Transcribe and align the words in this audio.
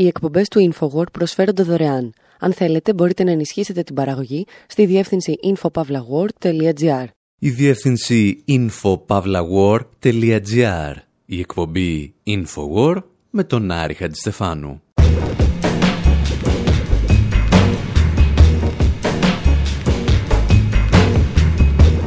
Οι 0.00 0.06
εκπομπές 0.06 0.48
του 0.48 0.72
InfoWord 0.72 1.12
προσφέρονται 1.12 1.62
δωρεάν. 1.62 2.12
Αν 2.38 2.52
θέλετε, 2.52 2.94
μπορείτε 2.94 3.24
να 3.24 3.30
ενισχύσετε 3.30 3.82
την 3.82 3.94
παραγωγή 3.94 4.46
στη 4.66 4.86
διεύθυνση 4.86 5.34
infopavlagor.gr. 5.44 7.04
Η 7.38 7.50
διεύθυνση 7.50 8.44
infopavlagor.gr. 8.48 10.94
Η 11.26 11.38
εκπομπή 11.38 12.14
InfoWord 12.26 13.02
με 13.30 13.44
τον 13.44 13.70
Άρη 13.70 13.94
Χατζηστεφάνου. 13.94 14.82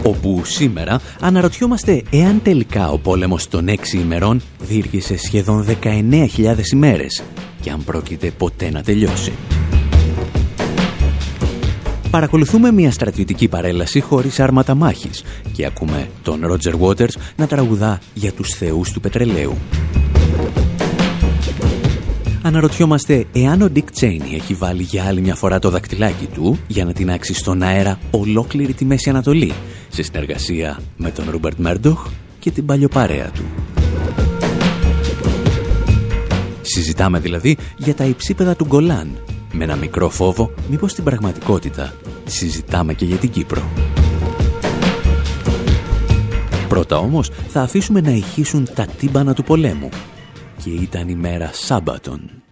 όπου 0.05 0.41
σήμερα 0.45 1.01
αναρωτιόμαστε 1.19 2.03
εάν 2.11 2.41
τελικά 2.41 2.91
ο 2.91 2.97
πόλεμος 2.97 3.47
των 3.47 3.67
έξι 3.67 3.97
ημερών 3.97 4.41
διήρκησε 4.59 5.17
σχεδόν 5.17 5.65
19.000 5.83 6.27
ημέρες 6.73 7.23
και 7.63 7.69
αν 7.69 7.83
πρόκειται 7.83 8.31
ποτέ 8.31 8.71
να 8.71 8.83
τελειώσει. 8.83 9.33
Παρακολουθούμε 12.11 12.71
μια 12.71 12.91
στρατιωτική 12.91 13.47
παρέλαση 13.47 13.99
χωρίς 13.99 14.39
άρματα 14.39 14.75
μάχης 14.75 15.23
και 15.51 15.65
ακούμε 15.65 16.09
τον 16.21 16.39
Ρότζερ 16.45 16.73
Waters 16.79 17.13
να 17.35 17.47
τραγουδά 17.47 17.99
για 18.13 18.31
τους 18.31 18.49
θεούς 18.49 18.91
του 18.91 18.99
πετρελαίου. 18.99 19.57
Αναρωτιόμαστε 22.41 23.25
εάν 23.33 23.61
ο 23.61 23.69
Dick 23.75 23.99
Cheney 23.99 24.33
έχει 24.33 24.53
βάλει 24.53 24.83
για 24.83 25.03
άλλη 25.03 25.21
μια 25.21 25.35
φορά 25.35 25.59
το 25.59 25.69
δακτυλάκι 25.69 26.25
του 26.25 26.59
για 26.67 26.85
να 26.85 26.93
τεινάξει 26.93 27.33
στον 27.33 27.61
αέρα 27.61 27.99
ολόκληρη 28.11 28.73
τη 28.73 28.85
Μέση 28.85 29.09
Ανατολή 29.09 29.53
σε 29.89 30.03
συνεργασία 30.03 30.79
με 30.97 31.11
τον 31.11 31.25
Ρούμπερτ 31.29 31.57
Μέρντοχ 31.57 32.07
και 32.39 32.51
την 32.51 32.65
παλιοπαρέα 32.65 33.31
του. 33.31 33.43
Συζητάμε 36.65 37.19
δηλαδή 37.19 37.57
για 37.77 37.95
τα 37.95 38.03
υψίπεδα 38.03 38.55
του 38.55 38.65
Γκολάν 38.65 39.17
με 39.51 39.63
ένα 39.63 39.75
μικρό 39.75 40.09
φόβο 40.09 40.53
μήπως 40.69 40.91
στην 40.91 41.03
πραγματικότητα 41.03 41.93
συζητάμε 42.25 42.93
και 42.93 43.05
για 43.05 43.17
την 43.17 43.29
Κύπρο. 43.29 43.63
Πρώτα 46.67 46.97
όμως 46.97 47.29
θα 47.47 47.61
αφήσουμε 47.61 48.01
να 48.01 48.11
ηχήσουν 48.11 48.67
τα 48.75 48.85
τύμπανα 48.85 49.33
του 49.33 49.43
πολέμου 49.43 49.89
και 50.63 50.69
ήταν 50.69 51.09
η 51.09 51.15
μέρα 51.15 51.49
Σάμπατον. 51.53 52.42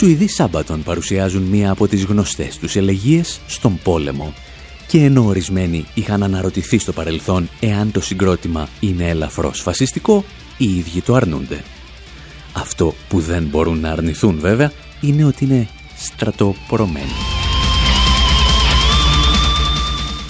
Σουηδοί 0.00 0.28
Σάμπατον 0.28 0.82
παρουσιάζουν 0.82 1.42
μία 1.42 1.70
από 1.70 1.88
τις 1.88 2.04
γνωστές 2.04 2.58
τους 2.58 2.76
ελεγίες 2.76 3.40
στον 3.46 3.78
πόλεμο. 3.82 4.34
Και 4.86 5.04
ενώ 5.04 5.24
ορισμένοι 5.24 5.84
είχαν 5.94 6.22
αναρωτηθεί 6.22 6.78
στο 6.78 6.92
παρελθόν 6.92 7.48
εάν 7.60 7.92
το 7.92 8.00
συγκρότημα 8.00 8.68
είναι 8.80 9.08
ελαφρώς 9.08 9.60
φασιστικό, 9.60 10.24
οι 10.58 10.76
ίδιοι 10.76 11.00
το 11.00 11.14
αρνούνται. 11.14 11.64
Αυτό 12.52 12.94
που 13.08 13.20
δεν 13.20 13.44
μπορούν 13.44 13.80
να 13.80 13.90
αρνηθούν 13.90 14.38
βέβαια 14.40 14.72
είναι 15.00 15.24
ότι 15.24 15.44
είναι 15.44 15.68
στρατοπορωμένοι. 15.96 17.16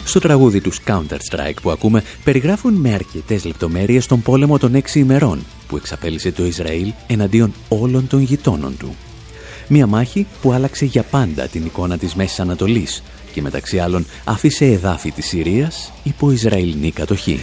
Στο 0.04 0.19
τραγούδι 0.20 0.60
τους 0.60 0.81
Counter-Strike 0.87 1.60
που 1.62 1.70
ακούμε 1.70 2.02
περιγράφουν 2.25 2.75
με 2.75 2.94
αρκετές 2.94 3.44
λεπτομέρειες 3.44 4.06
τον 4.06 4.22
πόλεμο 4.22 4.58
των 4.58 4.75
έξι 4.75 4.98
ημερών 4.98 5.44
που 5.69 5.76
εξαπέλυσε 5.76 6.32
το 6.32 6.44
Ισραήλ 6.44 6.92
εναντίον 7.06 7.52
όλων 7.69 8.06
των 8.06 8.20
γειτόνων 8.20 8.76
του. 8.76 8.97
Μια 9.72 9.86
μάχη 9.86 10.26
που 10.42 10.53
άλλαξε 10.53 10.84
για 10.84 11.03
πάντα 11.03 11.47
την 11.48 11.64
εικόνα 11.64 11.98
της 11.98 12.14
Μέσης 12.14 12.41
Ανατολής 12.41 13.03
και 13.32 13.42
μεταξύ 13.42 13.78
άλλων 13.78 14.06
άφησε 14.25 14.64
εδάφη 14.66 15.10
της 15.10 15.26
Συρίας 15.26 15.92
υπό 16.03 16.31
Ισραηλινή 16.31 16.91
κατοχή. 16.91 17.41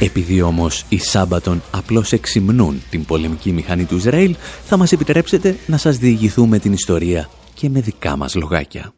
Επειδή 0.00 0.42
όμως 0.42 0.84
οι 0.88 0.98
Σάμπατον 0.98 1.62
απλώς 1.70 2.12
εξυμνούν 2.12 2.82
την 2.90 3.04
πολεμική 3.04 3.52
μηχανή 3.52 3.84
του 3.84 3.96
Ισραήλ, 3.96 4.36
θα 4.64 4.76
μας 4.76 4.92
επιτρέψετε 4.92 5.56
να 5.66 5.76
σας 5.76 5.96
διηγηθούμε 5.98 6.58
την 6.58 6.72
ιστορία 6.72 7.28
και 7.54 7.68
με 7.68 7.80
δικά 7.80 8.16
μας 8.16 8.34
λογάκια. 8.34 8.92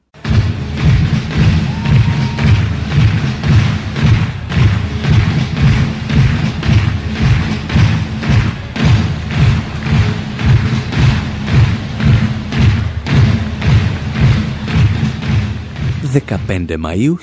15 16.27 16.37
Μαΐου 16.69 17.15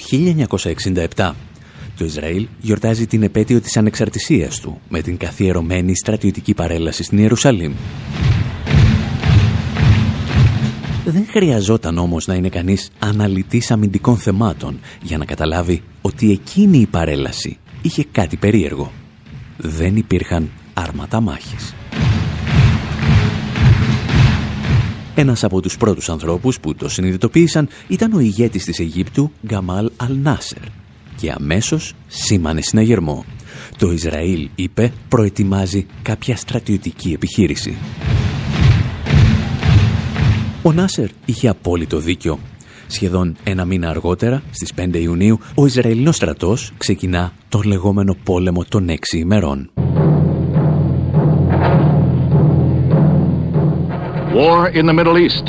1967. 1.16 1.32
Το 1.98 2.06
Ισραήλ 2.06 2.48
γιορτάζει 2.60 3.08
την 3.08 3.24
επέτειο 3.24 3.62
της 3.62 3.78
ανεξαρτησίας 3.78 4.60
του 4.60 4.80
με 4.90 5.02
την 5.02 5.18
καθιερωμένη 5.18 5.96
στρατιωτική 5.96 6.54
παρέλαση 6.54 7.04
στην 7.04 7.18
Ιερουσαλήμ. 7.18 7.74
Δεν 11.06 11.26
χρειαζόταν 11.30 11.98
όμως 11.98 12.28
να 12.28 12.34
είναι 12.34 12.50
κανείς 12.50 12.90
αναλυτής 13.00 13.72
αμυντικών 13.72 14.18
θεμάτων 14.18 14.80
για 15.02 15.18
να 15.18 15.26
καταλάβει 15.26 15.84
ότι 16.02 16.32
εκείνη 16.32 16.78
η 16.78 16.86
παρέλαση 16.86 17.58
είχε 17.82 18.06
κάτι 18.12 18.38
περίεργο. 18.38 18.92
Δεν 19.58 19.96
υπήρχαν 19.96 20.50
άρματα 20.74 21.20
μάχης. 21.20 21.74
Ένας 25.18 25.44
από 25.44 25.62
τους 25.62 25.78
πρώτους 25.78 26.10
ανθρώπους 26.10 26.60
που 26.60 26.76
το 26.76 26.90
συνειδητοποίησαν 26.90 27.68
ήταν 27.88 28.14
ο 28.14 28.20
ηγέτης 28.20 28.64
της 28.64 28.80
Αιγύπτου 28.80 29.32
Γκαμάλ 29.48 29.92
Αλ-Νάσερ 29.98 30.62
και 31.18 31.32
αμέσως 31.32 31.94
σήμανε 32.08 32.62
συναγερμό. 32.62 33.26
Το 33.78 33.92
Ισραήλ, 33.92 34.50
είπε, 34.56 34.92
προετοιμάζει 35.10 35.86
κάποια 36.02 36.36
στρατιωτική 36.36 37.12
επιχείρηση. 37.12 37.78
Ο 40.62 40.72
Νάσερ 40.72 41.10
είχε 41.26 41.48
απόλυτο 41.48 41.98
δίκιο. 41.98 42.40
Σχεδόν 42.88 43.36
ένα 43.44 43.66
μήνα 43.66 43.90
αργότερα, 43.90 44.44
στις 44.52 44.74
5 44.74 45.00
Ιουνίου, 45.00 45.40
ο 45.56 45.66
Ισραηλινός 45.66 46.16
στρατός 46.16 46.72
ξεκινά 46.78 47.34
τον 47.50 47.64
λεγόμενο 47.64 48.16
πόλεμο 48.24 48.64
των 48.70 48.90
έξι 48.90 49.18
ημερών. 49.18 49.70
War 54.36 54.68
in 54.68 54.86
the 54.86 54.92
Middle 54.92 55.18
East. 55.18 55.48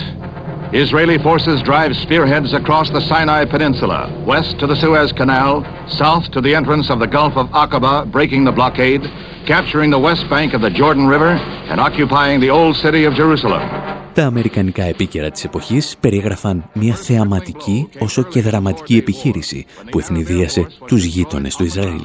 Israeli 0.72 1.18
forces 1.18 1.60
drive 1.60 1.96
spearheads 1.96 2.52
across 2.52 2.88
the 2.88 3.00
Sinai 3.00 3.44
Peninsula, 3.44 4.22
west 4.24 4.60
to 4.60 4.68
the 4.68 4.76
Suez 4.76 5.10
Canal, 5.10 5.66
south 5.88 6.30
to 6.30 6.40
the 6.40 6.54
entrance 6.54 6.88
of 6.88 7.00
the 7.00 7.06
Gulf 7.08 7.36
of 7.36 7.48
Aqaba, 7.48 8.08
breaking 8.12 8.44
the 8.44 8.52
blockade, 8.52 9.02
capturing 9.44 9.90
the 9.90 9.98
west 9.98 10.30
bank 10.30 10.54
of 10.54 10.60
the 10.60 10.70
Jordan 10.70 11.08
River, 11.08 11.30
and 11.30 11.80
occupying 11.80 12.38
the 12.38 12.50
old 12.50 12.76
city 12.76 13.02
of 13.02 13.14
Jerusalem. 13.14 13.75
Τα 14.16 14.24
αμερικανικά 14.24 14.82
επίκαιρα 14.82 15.30
της 15.30 15.44
εποχής 15.44 15.96
περιέγραφαν 16.00 16.70
μια 16.74 16.94
θεαματική 16.94 17.88
όσο 17.98 18.22
και 18.22 18.42
δραματική 18.42 18.96
επιχείρηση 18.96 19.66
που 19.90 19.98
ευνηδίασε 19.98 20.66
τους 20.86 21.04
γείτονες 21.04 21.56
του 21.56 21.64
Ισραήλ. 21.64 22.00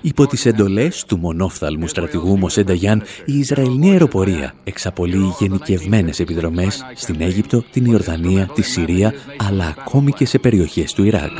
Υπό 0.00 0.26
τις 0.26 0.46
εντολές 0.46 1.04
του 1.04 1.18
μονόφθαλμου 1.18 1.88
στρατηγού 1.88 2.38
Μοσέντα 2.38 2.72
Γιάν, 2.72 3.02
η 3.24 3.38
Ισραηλινή 3.38 3.90
αεροπορία 3.90 4.54
εξαπολύει 4.64 5.34
γενικευμένες 5.38 6.20
επιδρομές 6.20 6.84
στην 6.94 7.20
Αίγυπτο, 7.20 7.64
την 7.70 7.84
Ιορδανία, 7.84 8.46
τη 8.54 8.62
Συρία, 8.62 9.12
αλλά 9.48 9.74
ακόμη 9.78 10.12
και 10.12 10.26
σε 10.26 10.38
περιοχές 10.38 10.92
του 10.92 11.04
Ιράκ. 11.04 11.32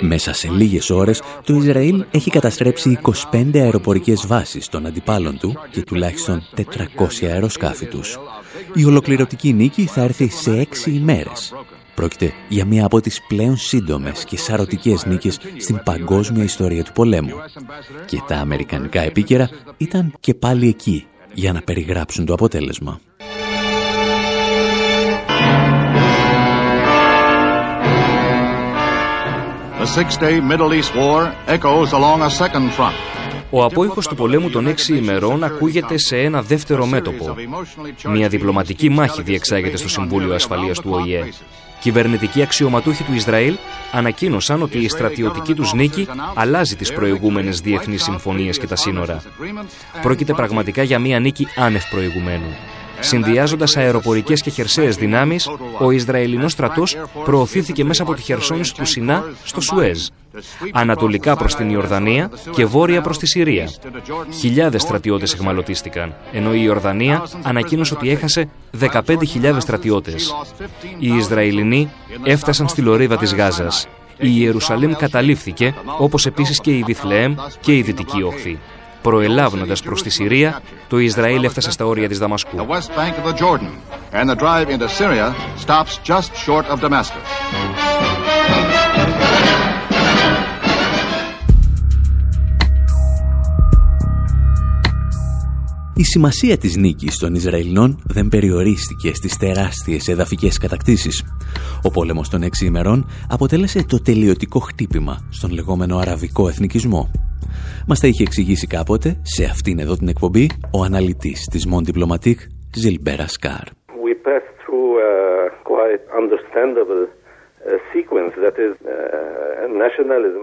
Μέσα 0.00 0.32
σε 0.32 0.48
λίγες 0.50 0.90
ώρες, 0.90 1.22
το 1.44 1.54
Ισραήλ 1.54 2.04
έχει 2.10 2.30
καταστρέψει 2.30 2.98
25 3.32 3.58
αεροπορικές 3.58 4.26
βάσεις 4.26 4.68
των 4.68 4.86
αντιπάλων 4.86 5.38
του 5.38 5.58
και 5.70 5.82
τουλάχιστον 5.82 6.42
400 6.56 7.26
αεροσκάφη 7.26 7.86
τους. 7.86 8.18
Η 8.74 8.84
ολοκληρωτική 8.84 9.52
νίκη 9.52 9.86
θα 9.86 10.02
έρθει 10.02 10.28
σε 10.28 10.50
6 10.50 10.90
ημέρες. 10.90 11.54
Πρόκειται 11.94 12.32
για 12.48 12.64
μία 12.64 12.84
από 12.84 13.00
τις 13.00 13.20
πλέον 13.28 13.56
σύντομες 13.56 14.24
και 14.24 14.36
σαρωτικές 14.36 15.06
νίκες 15.06 15.38
στην 15.58 15.80
παγκόσμια 15.84 16.44
ιστορία 16.44 16.84
του 16.84 16.92
πολέμου. 16.92 17.34
Και 18.06 18.22
τα 18.26 18.36
αμερικανικά 18.36 19.00
επίκαιρα 19.00 19.50
ήταν 19.76 20.14
και 20.20 20.34
πάλι 20.34 20.68
εκεί 20.68 21.06
για 21.34 21.52
να 21.52 21.60
περιγράψουν 21.60 22.24
το 22.24 22.32
αποτέλεσμα. 22.32 23.00
Ο 33.50 33.64
απόϊχος 33.64 34.08
του 34.08 34.14
πολέμου 34.14 34.50
των 34.50 34.66
έξι 34.66 34.96
ημερών 34.96 35.44
ακούγεται 35.44 35.98
σε 35.98 36.16
ένα 36.16 36.42
δεύτερο 36.42 36.86
μέτωπο. 36.86 37.36
Μια 38.04 38.28
διπλωματική 38.28 38.88
μάχη 38.88 39.22
διεξάγεται 39.22 39.76
στο 39.76 39.88
Συμβούλιο 39.88 40.34
Ασφαλείας 40.34 40.80
του 40.80 40.90
ΟΗΕ. 40.92 41.28
Κυβερνητικοί 41.80 42.42
αξιωματούχοι 42.42 43.02
του 43.02 43.14
Ισραήλ 43.14 43.56
ανακοίνωσαν 43.92 44.62
ότι 44.62 44.78
η 44.78 44.88
στρατιωτική 44.88 45.54
τους 45.54 45.72
νίκη 45.72 46.08
αλλάζει 46.34 46.76
τις 46.76 46.92
προηγούμενες 46.92 47.60
διεθνείς 47.60 48.02
συμφωνίες 48.02 48.58
και 48.58 48.66
τα 48.66 48.76
σύνορα. 48.76 49.22
Πρόκειται 50.02 50.32
πραγματικά 50.32 50.82
για 50.82 50.98
μια 50.98 51.20
νίκη 51.20 51.46
άνευ 51.56 51.82
προηγουμένου. 51.90 52.56
Συνδυάζοντας 53.00 53.76
αεροπορικές 53.76 54.42
και 54.42 54.50
χερσαίες 54.50 54.96
δυνάμεις, 54.96 55.48
ο 55.78 55.90
Ισραηλινός 55.90 56.52
στρατός 56.52 56.96
προωθήθηκε 57.24 57.84
μέσα 57.84 58.02
από 58.02 58.14
τη 58.14 58.22
χερσόνηση 58.22 58.74
του 58.74 58.84
Σινά 58.84 59.24
στο 59.44 59.60
Σουέζ, 59.60 60.06
ανατολικά 60.72 61.36
προς 61.36 61.54
την 61.54 61.70
Ιορδανία 61.70 62.30
και 62.50 62.66
βόρεια 62.66 63.00
προς 63.00 63.18
τη 63.18 63.26
Συρία. 63.26 63.68
Χιλιάδες 64.38 64.82
στρατιώτες 64.82 65.32
εχμαλωτίστηκαν, 65.32 66.14
ενώ 66.32 66.54
η 66.54 66.60
Ιορδανία 66.62 67.26
ανακοίνωσε 67.42 67.94
ότι 67.94 68.10
έχασε 68.10 68.48
15.000 68.78 69.56
στρατιώτες. 69.58 70.34
Οι 70.98 71.14
Ισραηλινοί 71.14 71.90
έφτασαν 72.24 72.68
στη 72.68 72.80
λωρίδα 72.80 73.16
της 73.16 73.34
Γάζας. 73.34 73.86
Η 74.18 74.32
Ιερουσαλήμ 74.34 74.92
καταλήφθηκε, 74.92 75.74
όπως 75.98 76.26
επίσης 76.26 76.60
και 76.60 76.70
η 76.70 76.82
Βιθλεέμ 76.82 77.34
και 77.60 77.76
η 77.76 77.82
Δυτική 77.82 78.22
Όχθη. 78.22 78.58
Προελάβνοντας 79.02 79.82
προς 79.82 80.02
τη 80.02 80.10
Συρία, 80.10 80.60
το 80.88 80.98
Ισραήλ 80.98 81.44
έφτασε 81.44 81.70
στα 81.70 81.86
όρια 81.86 82.08
της 82.08 82.18
Δαμασκού. 82.18 82.56
Η 95.94 96.04
σημασία 96.04 96.58
της 96.58 96.76
νίκης 96.76 97.16
των 97.16 97.34
Ισραηλινών 97.34 98.02
δεν 98.04 98.28
περιορίστηκε 98.28 99.14
στις 99.14 99.36
τεράστιες 99.36 100.08
εδαφικές 100.08 100.58
κατακτήσεις. 100.58 101.24
Ο 101.82 101.90
πόλεμος 101.90 102.28
των 102.28 102.42
έξι 102.42 102.66
ημερών 102.66 103.06
αποτέλεσε 103.28 103.84
το 103.84 104.02
τελειωτικό 104.02 104.58
χτύπημα 104.58 105.20
στον 105.28 105.50
λεγόμενο 105.50 105.98
αραβικό 105.98 106.48
εθνικισμό. 106.48 107.10
Μας 107.88 108.00
τα 108.00 108.06
είχε 108.06 108.22
εξηγήσει 108.22 108.66
κάποτε 108.66 109.16
σε 109.22 109.44
αυτήν 109.44 109.78
εδώ 109.78 109.96
την 109.96 110.08
εκπομπή 110.08 110.46
ο 110.72 110.82
αναλυτής 110.84 111.44
της 111.50 111.66
Mon 111.70 111.82
Diplomatique, 111.88 112.42
Ζιλμπέρα 112.74 113.28
Σκάρ. 113.28 113.66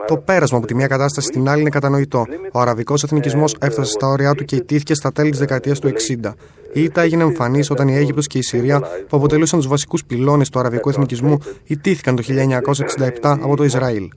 Το 0.05 0.17
πέρασμα 0.17 0.57
από 0.57 0.67
τη 0.67 0.75
μία 0.75 0.87
κατάσταση 0.87 1.27
στην 1.27 1.49
άλλη 1.49 1.61
είναι 1.61 1.69
κατανοητό. 1.69 2.25
Ο 2.53 2.59
αραβικός 2.59 3.03
εθνικισμός 3.03 3.55
έφτασε 3.61 3.91
στα 3.91 4.07
όρια 4.07 4.33
του 4.33 4.43
και 4.43 4.55
ιτήθηκε 4.55 4.93
στα 4.93 5.11
τέλη 5.11 5.29
της 5.29 5.39
δεκαετίας 5.39 5.79
του 5.79 5.87
60. 5.87 6.33
Η 6.73 6.83
ήττα 6.83 7.01
έγινε 7.01 7.23
εμφανής 7.23 7.69
όταν 7.69 7.87
η 7.87 7.95
Αίγυπτος 7.95 8.27
και 8.27 8.37
η 8.37 8.41
Συρία, 8.41 8.79
που 8.79 9.17
αποτελούσαν 9.17 9.59
τους 9.59 9.67
βασικούς 9.67 10.05
πυλώνες 10.05 10.49
του 10.49 10.59
αραβικού 10.59 10.89
εθνικισμού, 10.89 11.37
ιτήθηκαν 11.67 12.15
το 12.15 12.21
1967 12.21 13.37
από 13.41 13.55
το 13.55 13.63
Ισραήλ. 13.63 14.07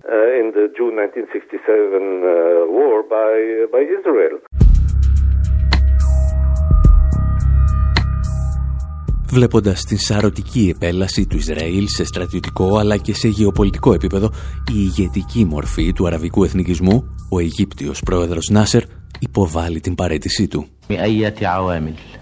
Βλέποντας 9.31 9.85
την 9.85 9.99
σαρωτική 9.99 10.73
επέλαση 10.77 11.27
του 11.27 11.37
Ισραήλ 11.37 11.89
σε 11.89 12.05
στρατιωτικό 12.05 12.77
αλλά 12.77 12.97
και 12.97 13.15
σε 13.15 13.29
γεωπολιτικό 13.29 13.93
επίπεδο, 13.93 14.31
η 14.71 14.75
ηγετική 14.75 15.45
μορφή 15.45 15.93
του 15.93 16.07
αραβικού 16.07 16.45
εθνικισμού, 16.45 17.17
ο 17.31 17.39
Αιγύπτιος 17.39 18.01
πρόεδρος 18.01 18.49
Νάσερ, 18.49 18.83
υποβάλλει 19.19 19.81
την 19.81 19.95
παρέτησή 19.95 20.49
του. 20.49 20.67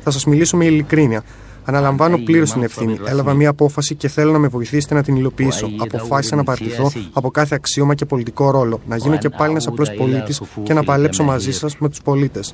Θα 0.01 0.11
σας 0.11 0.25
μιλήσω 0.25 0.57
με 0.57 0.65
ειλικρίνεια. 0.65 1.23
Αναλαμβάνω 1.69 2.19
πλήρως 2.19 2.53
την 2.53 2.63
ευθύνη. 2.63 2.99
Έλαβα 3.05 3.35
μια 3.35 3.49
απόφαση 3.49 3.95
και 3.95 4.09
θέλω 4.09 4.33
να 4.33 4.39
με 4.39 4.49
βοηθήσετε 4.49 4.95
να 4.95 5.03
την 5.03 5.17
υλοποιήσω. 5.17 5.71
Αποφάσισα 5.79 6.37
να 6.37 6.45
παρτιθώ 6.45 6.91
από 7.13 7.31
κάθε 7.31 7.55
αξίωμα 7.55 7.95
και 7.95 8.05
πολιτικό 8.05 8.51
ρόλο. 8.51 8.81
Να 8.89 8.97
γίνω 8.97 9.19
και 9.19 9.29
πάλι 9.29 9.51
ένας 9.51 9.67
απλός 9.67 9.91
πολίτης 9.91 10.41
και 10.63 10.75
να 10.75 10.85
παλέψω 10.85 11.23
μαζί 11.23 11.53
σας 11.53 11.79
με 11.79 11.89
τους 11.89 12.03
πολίτες. 12.03 12.53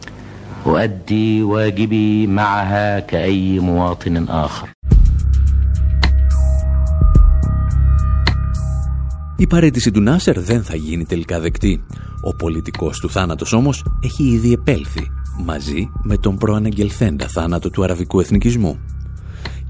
Η 9.36 9.46
παρέτηση 9.46 9.90
του 9.90 10.00
Νάσερ 10.00 10.40
δεν 10.40 10.62
θα 10.62 10.76
γίνει 10.76 11.04
τελικά 11.04 11.40
δεκτή. 11.40 11.84
Ο 12.22 12.36
πολιτικός 12.36 12.98
του 12.98 13.10
θάνατος 13.10 13.52
όμως 13.52 13.84
έχει 14.00 14.24
ήδη 14.24 14.52
επέλθει 14.52 15.10
μαζί 15.44 15.90
με 16.02 16.16
τον 16.16 16.36
προαναγγελθέντα 16.36 17.28
θάνατο 17.28 17.70
του 17.70 17.84
αραβικού 17.84 18.20
εθνικισμού. 18.20 18.78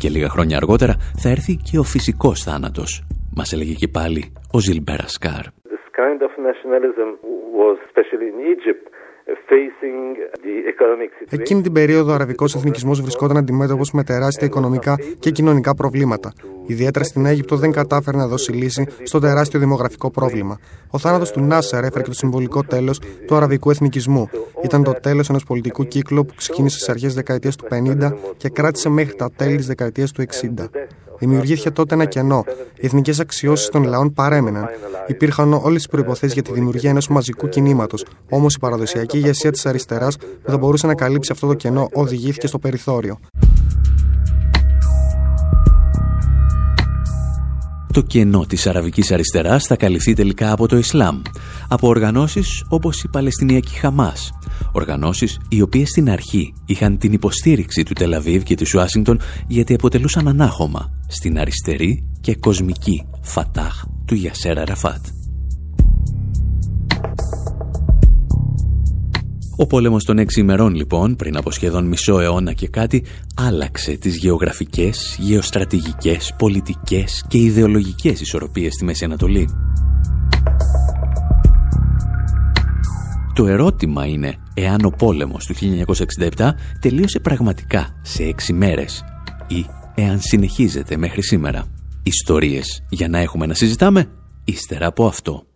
Και 0.04 0.16
λίγα 0.16 0.30
χρόνια 0.34 0.56
αργότερα 0.62 0.94
θα 1.22 1.28
έρθει 1.36 1.54
και 1.68 1.76
ο 1.78 1.86
φυσικός 1.94 2.38
θάνατος. 2.46 2.90
Μας 3.38 3.48
έλεγε 3.54 3.74
και 3.82 3.88
πάλι 3.98 4.22
ο 4.56 4.58
Ζιλμπέρα 4.66 5.06
Σκάρ. 5.14 5.44
Εκείνη 11.28 11.62
την 11.62 11.72
περίοδο 11.72 12.10
ο 12.10 12.14
αραβικός 12.14 12.54
εθνικισμός 12.54 13.00
βρισκόταν 13.00 13.36
αντιμέτωπος 13.36 13.92
με 13.92 14.04
τεράστια 14.04 14.46
οικονομικά 14.46 14.98
και 15.18 15.30
κοινωνικά 15.30 15.74
προβλήματα. 15.74 16.32
Ιδιαίτερα 16.66 17.04
στην 17.04 17.26
Αίγυπτο 17.26 17.56
δεν 17.56 17.72
κατάφερε 17.72 18.16
να 18.16 18.26
δώσει 18.26 18.52
λύση 18.52 18.86
στο 19.02 19.18
τεράστιο 19.18 19.60
δημογραφικό 19.60 20.10
πρόβλημα. 20.10 20.58
Ο 20.90 20.98
θάνατος 20.98 21.30
του 21.30 21.40
Νάσερ 21.40 21.84
έφερε 21.84 22.02
και 22.02 22.08
το 22.08 22.14
συμβολικό 22.14 22.62
τέλος 22.62 23.00
του 23.26 23.34
αραβικού 23.34 23.70
εθνικισμού. 23.70 24.28
Ήταν 24.64 24.82
το 24.82 24.92
τέλος 24.92 25.28
ενός 25.28 25.44
πολιτικού 25.44 25.84
κύκλου 25.84 26.24
που 26.24 26.34
ξεκίνησε 26.36 26.76
στις 26.76 26.88
αρχές 26.88 27.14
δεκαετίας 27.14 27.56
του 27.56 27.66
50 27.70 28.12
και 28.36 28.48
κράτησε 28.48 28.88
μέχρι 28.88 29.14
τα 29.14 29.30
τέλη 29.36 29.56
της 29.56 29.66
δεκαετίας 29.66 30.12
του 30.12 30.22
60. 30.22 30.70
Δημιουργήθηκε 31.18 31.70
τότε 31.70 31.94
ένα 31.94 32.04
κενό. 32.04 32.44
Οι 32.74 32.86
εθνικές 32.86 33.20
αξιώσεις 33.20 33.68
των 33.68 33.84
λαών 33.84 34.12
παρέμεναν. 34.12 34.68
Υπήρχαν 35.06 35.52
όλες 35.52 35.84
οι 35.84 35.88
προποθέσει 35.88 36.32
για 36.32 36.42
τη 36.42 36.52
δημιουργία 36.52 36.90
ενός 36.90 37.08
μαζικού 37.08 37.48
κινήματος. 37.48 38.04
Όμως 38.30 38.54
η 38.54 38.58
παραδοσιακή 38.58 39.13
ηγεσία 39.16 39.50
της 39.50 39.66
αριστεράς 39.66 40.16
που 40.16 40.50
θα 40.50 40.58
μπορούσε 40.58 40.86
να 40.86 40.94
καλύψει 40.94 41.32
αυτό 41.32 41.46
το 41.46 41.54
κενό 41.54 41.88
οδηγήθηκε 41.92 42.46
στο 42.46 42.58
περιθώριο. 42.58 43.18
Το 47.94 48.00
κενό 48.00 48.46
της 48.46 48.66
αραβικής 48.66 49.12
αριστεράς 49.12 49.66
θα 49.66 49.76
καλυφθεί 49.76 50.12
τελικά 50.12 50.52
από 50.52 50.68
το 50.68 50.76
Ισλάμ, 50.76 51.22
από 51.68 51.88
οργανώσεις 51.88 52.64
όπως 52.68 53.02
η 53.02 53.08
Παλαιστινιακή 53.08 53.74
Χαμάς, 53.74 54.32
οργανώσεις 54.72 55.40
οι 55.48 55.60
οποίες 55.60 55.88
στην 55.88 56.10
αρχή 56.10 56.54
είχαν 56.66 56.98
την 56.98 57.12
υποστήριξη 57.12 57.82
του 57.82 57.92
Τελαβίβ 57.92 58.42
και 58.42 58.54
της 58.54 58.74
Ουάσιγκτον 58.74 59.20
γιατί 59.46 59.74
αποτελούσαν 59.74 60.28
ανάχωμα 60.28 60.90
στην 61.06 61.38
αριστερή 61.38 62.04
και 62.20 62.36
κοσμική 62.36 63.06
Φατάχ 63.22 63.84
του 64.06 64.14
Γιασέρα 64.14 64.64
Ραφάτ. 64.64 65.06
Ο 69.56 69.66
πόλεμος 69.66 70.04
των 70.04 70.18
έξι 70.18 70.40
ημερών 70.40 70.74
λοιπόν, 70.74 71.16
πριν 71.16 71.36
από 71.36 71.50
σχεδόν 71.50 71.84
μισό 71.84 72.20
αιώνα 72.20 72.52
και 72.52 72.68
κάτι, 72.68 73.04
άλλαξε 73.36 73.96
τις 73.96 74.16
γεωγραφικές, 74.16 75.16
γεωστρατηγικές, 75.20 76.34
πολιτικές 76.38 77.24
και 77.28 77.38
ιδεολογικές 77.38 78.20
ισορροπίες 78.20 78.74
στη 78.74 78.84
Μέση 78.84 79.04
Ανατολή. 79.04 79.48
Το 83.34 83.46
ερώτημα 83.46 84.06
είναι 84.06 84.36
εάν 84.54 84.84
ο 84.84 84.90
πόλεμος 84.90 85.46
του 85.46 85.54
1967 86.36 86.50
τελείωσε 86.80 87.20
πραγματικά 87.20 87.98
σε 88.02 88.22
έξι 88.22 88.52
μέρες 88.52 89.04
ή 89.46 89.66
εάν 89.94 90.20
συνεχίζεται 90.20 90.96
μέχρι 90.96 91.22
σήμερα. 91.22 91.64
Ιστορίες 92.02 92.84
για 92.88 93.08
να 93.08 93.18
έχουμε 93.18 93.46
να 93.46 93.54
συζητάμε 93.54 94.06
ύστερα 94.44 94.86
από 94.86 95.06
αυτό. 95.06 95.46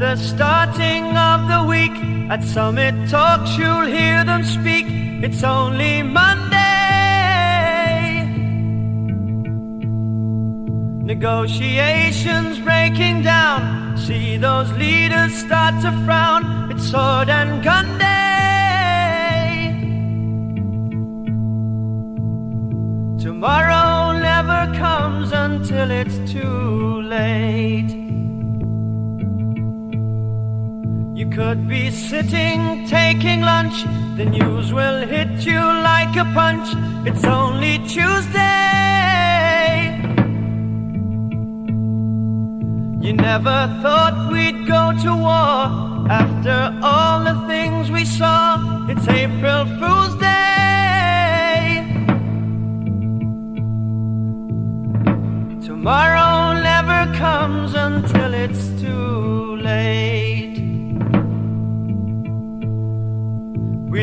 At 0.00 0.16
the 0.16 0.22
starting 0.22 1.16
of 1.16 1.48
the 1.48 1.64
week, 1.68 1.90
at 2.30 2.44
Summit 2.44 2.94
Talks, 3.10 3.58
you'll 3.58 3.86
hear 3.86 4.22
them 4.22 4.44
speak. 4.44 4.86
It's 5.24 5.42
only 5.42 6.04
Monday. 6.04 6.54
Negotiations 11.02 12.60
breaking 12.60 13.22
down. 13.22 13.98
See 13.98 14.36
those 14.36 14.70
leaders 14.74 15.34
start 15.34 15.82
to 15.82 15.90
frown. 16.04 16.70
It's 16.70 16.88
sword 16.88 17.28
and 17.28 17.60
gun 17.64 17.98
day. 17.98 18.17
You 31.48 31.54
could 31.54 31.66
be 31.66 31.90
sitting 31.90 32.86
taking 32.86 33.40
lunch, 33.40 33.84
the 34.18 34.26
news 34.26 34.70
will 34.70 35.06
hit 35.06 35.46
you 35.46 35.60
like 35.60 36.14
a 36.14 36.26
punch. 36.34 36.68
It's 37.08 37.24
only 37.24 37.78
Tuesday. 37.88 38.48
You 43.00 43.14
never 43.14 43.58
thought 43.80 44.30
we'd 44.30 44.66
go 44.66 44.92
to 45.04 45.10
war 45.16 46.10
after 46.10 46.58
all 46.82 47.24
the 47.24 47.46
things 47.48 47.90
we 47.90 48.04
saw. 48.04 48.86
It's 48.90 49.08
April 49.08 49.64
Fool's 49.78 50.16
Day. 50.16 50.36
Tomorrow 55.64 56.60
never 56.60 57.00
comes 57.16 57.72
until 57.72 58.34
it's 58.34 58.77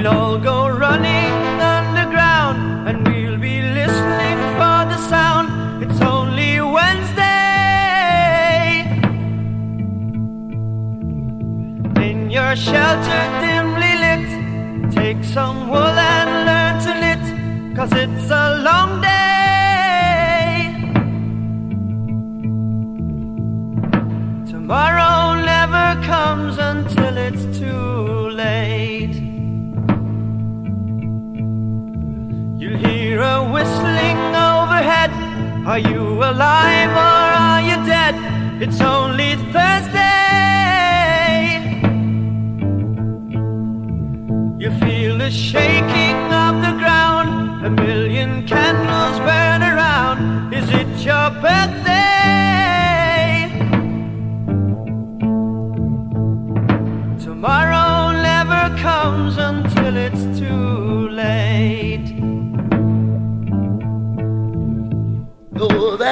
We'll 0.06 0.14
all 0.14 0.38
go 0.38 0.68
running 0.70 1.34
underground 1.60 2.88
and 2.88 3.08
we'll 3.08 3.40
be 3.40 3.64
listening 3.64 4.38
for 4.54 4.86
the 4.92 4.98
sound. 5.10 5.82
It's 5.82 6.00
only 6.00 6.62
Wednesday. 6.62 7.26
In 12.08 12.30
your 12.30 12.56
shelter 12.56 13.35
Are 35.76 35.80
you 35.80 36.24
alive 36.24 36.92
or 36.92 37.26
are 37.44 37.62
you 37.62 37.76
dead? 37.86 38.16
It's 38.62 38.80
only 38.80 39.36
Thursday. 39.52 40.00
You 44.58 44.72
feel 44.80 45.18
the 45.18 45.30
shaking 45.30 46.16
of 46.32 46.62
the 46.62 46.72
ground. 46.80 47.66
A 47.66 47.70
million 47.70 48.48
candles 48.48 49.20
burn 49.20 49.64
around. 49.64 50.54
Is 50.54 50.70
it 50.70 50.88
your 51.06 51.30
birthday? 51.42 51.85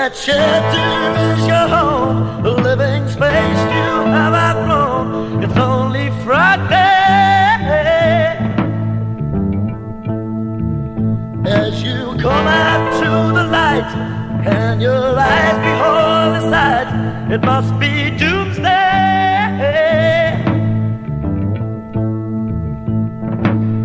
That 0.04 0.18
shelter 0.18 0.90
is 1.32 1.48
your 1.48 1.68
home, 1.76 2.44
the 2.44 2.52
living 2.52 3.08
space 3.08 3.62
you 3.78 3.92
have 4.16 4.34
outgrown. 4.34 5.42
It's 5.42 5.56
only 5.56 6.10
Friday. 6.26 6.76
As 11.46 11.82
you 11.82 12.18
come 12.20 12.48
out 12.66 12.84
to 13.02 13.12
the 13.38 13.46
light 13.58 13.92
and 14.46 14.82
your 14.82 15.18
eyes 15.18 15.58
behold 15.68 16.30
the 16.36 16.44
sight, 16.52 16.90
it 17.32 17.42
must 17.42 17.72
be 17.80 17.94
doomsday. 18.18 18.84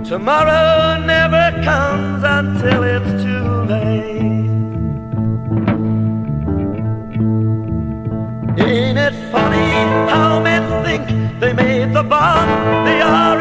Tomorrow 0.05 0.78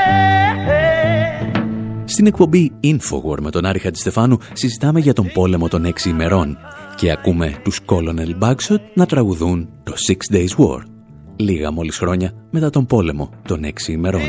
Στην 2.05 2.27
εκπομπή 2.27 2.73
Infowar 2.85 3.41
με 3.41 3.51
τον 3.51 3.65
Άρη 3.65 3.79
Χατζηστεφάνου 3.79 4.39
συζητάμε 4.53 5.01
για 5.01 5.13
τον 5.13 5.31
πόλεμο 5.33 5.69
των 5.69 5.85
έξι 5.85 6.09
ημερών 6.09 6.59
και 6.97 7.11
ακούμε 7.11 7.61
τους 7.63 7.81
Colonel 7.87 8.39
Bagshot 8.43 8.81
να 8.95 9.07
τραγουδούν 9.07 9.69
το 9.83 9.95
Six 10.09 10.35
Days 10.35 10.57
War, 10.57 10.79
λίγα 11.37 11.71
μόλις 11.71 11.99
χρόνια 11.99 12.33
μετά 12.51 12.71
τον 12.71 12.87
πόλεμο 12.87 13.31
των 13.47 13.65
έξι 13.65 13.93
ημερών. 13.93 14.23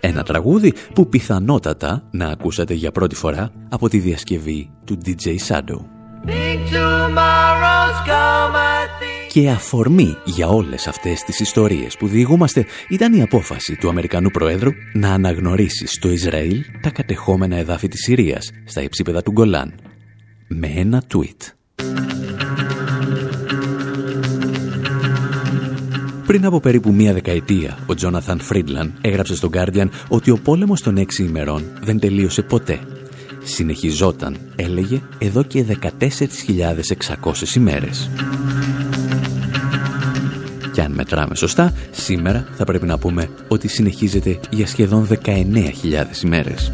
Ένα 0.00 0.22
τραγούδι 0.22 0.74
που 0.94 1.08
πιθανότατα 1.08 2.02
να 2.10 2.26
ακούσατε 2.26 2.74
για 2.74 2.92
πρώτη 2.92 3.14
φορά 3.14 3.50
από 3.68 3.88
τη 3.88 3.98
διασκευή 3.98 4.70
του 4.84 4.98
DJ 5.04 5.36
Shadow. 5.48 5.80
Και 9.32 9.50
αφορμή 9.50 10.16
για 10.24 10.48
όλες 10.48 10.86
αυτές 10.86 11.22
τις 11.22 11.40
ιστορίες 11.40 11.96
που 11.96 12.06
διηγούμαστε 12.06 12.66
ήταν 12.88 13.12
η 13.12 13.22
απόφαση 13.22 13.76
του 13.76 13.88
Αμερικανού 13.88 14.30
Προέδρου 14.30 14.70
να 14.92 15.12
αναγνωρίσει 15.12 15.86
στο 15.86 16.10
Ισραήλ 16.10 16.64
τα 16.80 16.90
κατεχόμενα 16.90 17.56
εδάφη 17.56 17.88
της 17.88 18.00
Συρίας 18.00 18.50
στα 18.64 18.82
υψίπεδα 18.82 19.22
του 19.22 19.30
Γκολάν 19.30 19.74
με 20.48 20.66
ένα 20.76 21.02
tweet. 21.14 21.52
Πριν 26.26 26.44
από 26.44 26.60
περίπου 26.60 26.92
μία 26.92 27.12
δεκαετία, 27.12 27.78
ο 27.86 27.94
Τζόναθαν 27.94 28.40
Φρίντλαν 28.40 28.98
έγραψε 29.00 29.36
στο 29.36 29.50
Guardian 29.52 29.88
ότι 30.08 30.30
ο 30.30 30.38
πόλεμος 30.38 30.80
των 30.80 30.96
έξι 30.96 31.22
ημερών 31.22 31.64
δεν 31.82 31.98
τελείωσε 31.98 32.42
ποτέ. 32.42 32.80
Συνεχιζόταν, 33.42 34.36
έλεγε, 34.56 35.02
εδώ 35.18 35.42
και 35.42 35.64
14.600 35.98 37.54
ημέρες. 37.56 38.10
Και 40.72 40.80
αν 40.80 40.92
μετράμε 40.92 41.34
σωστά, 41.34 41.72
σήμερα 41.90 42.46
θα 42.52 42.64
πρέπει 42.64 42.86
να 42.86 42.98
πούμε 42.98 43.28
ότι 43.48 43.68
συνεχίζεται 43.68 44.40
για 44.50 44.66
σχεδόν 44.66 45.08
19.000 45.24 46.24
ημέρες. 46.24 46.72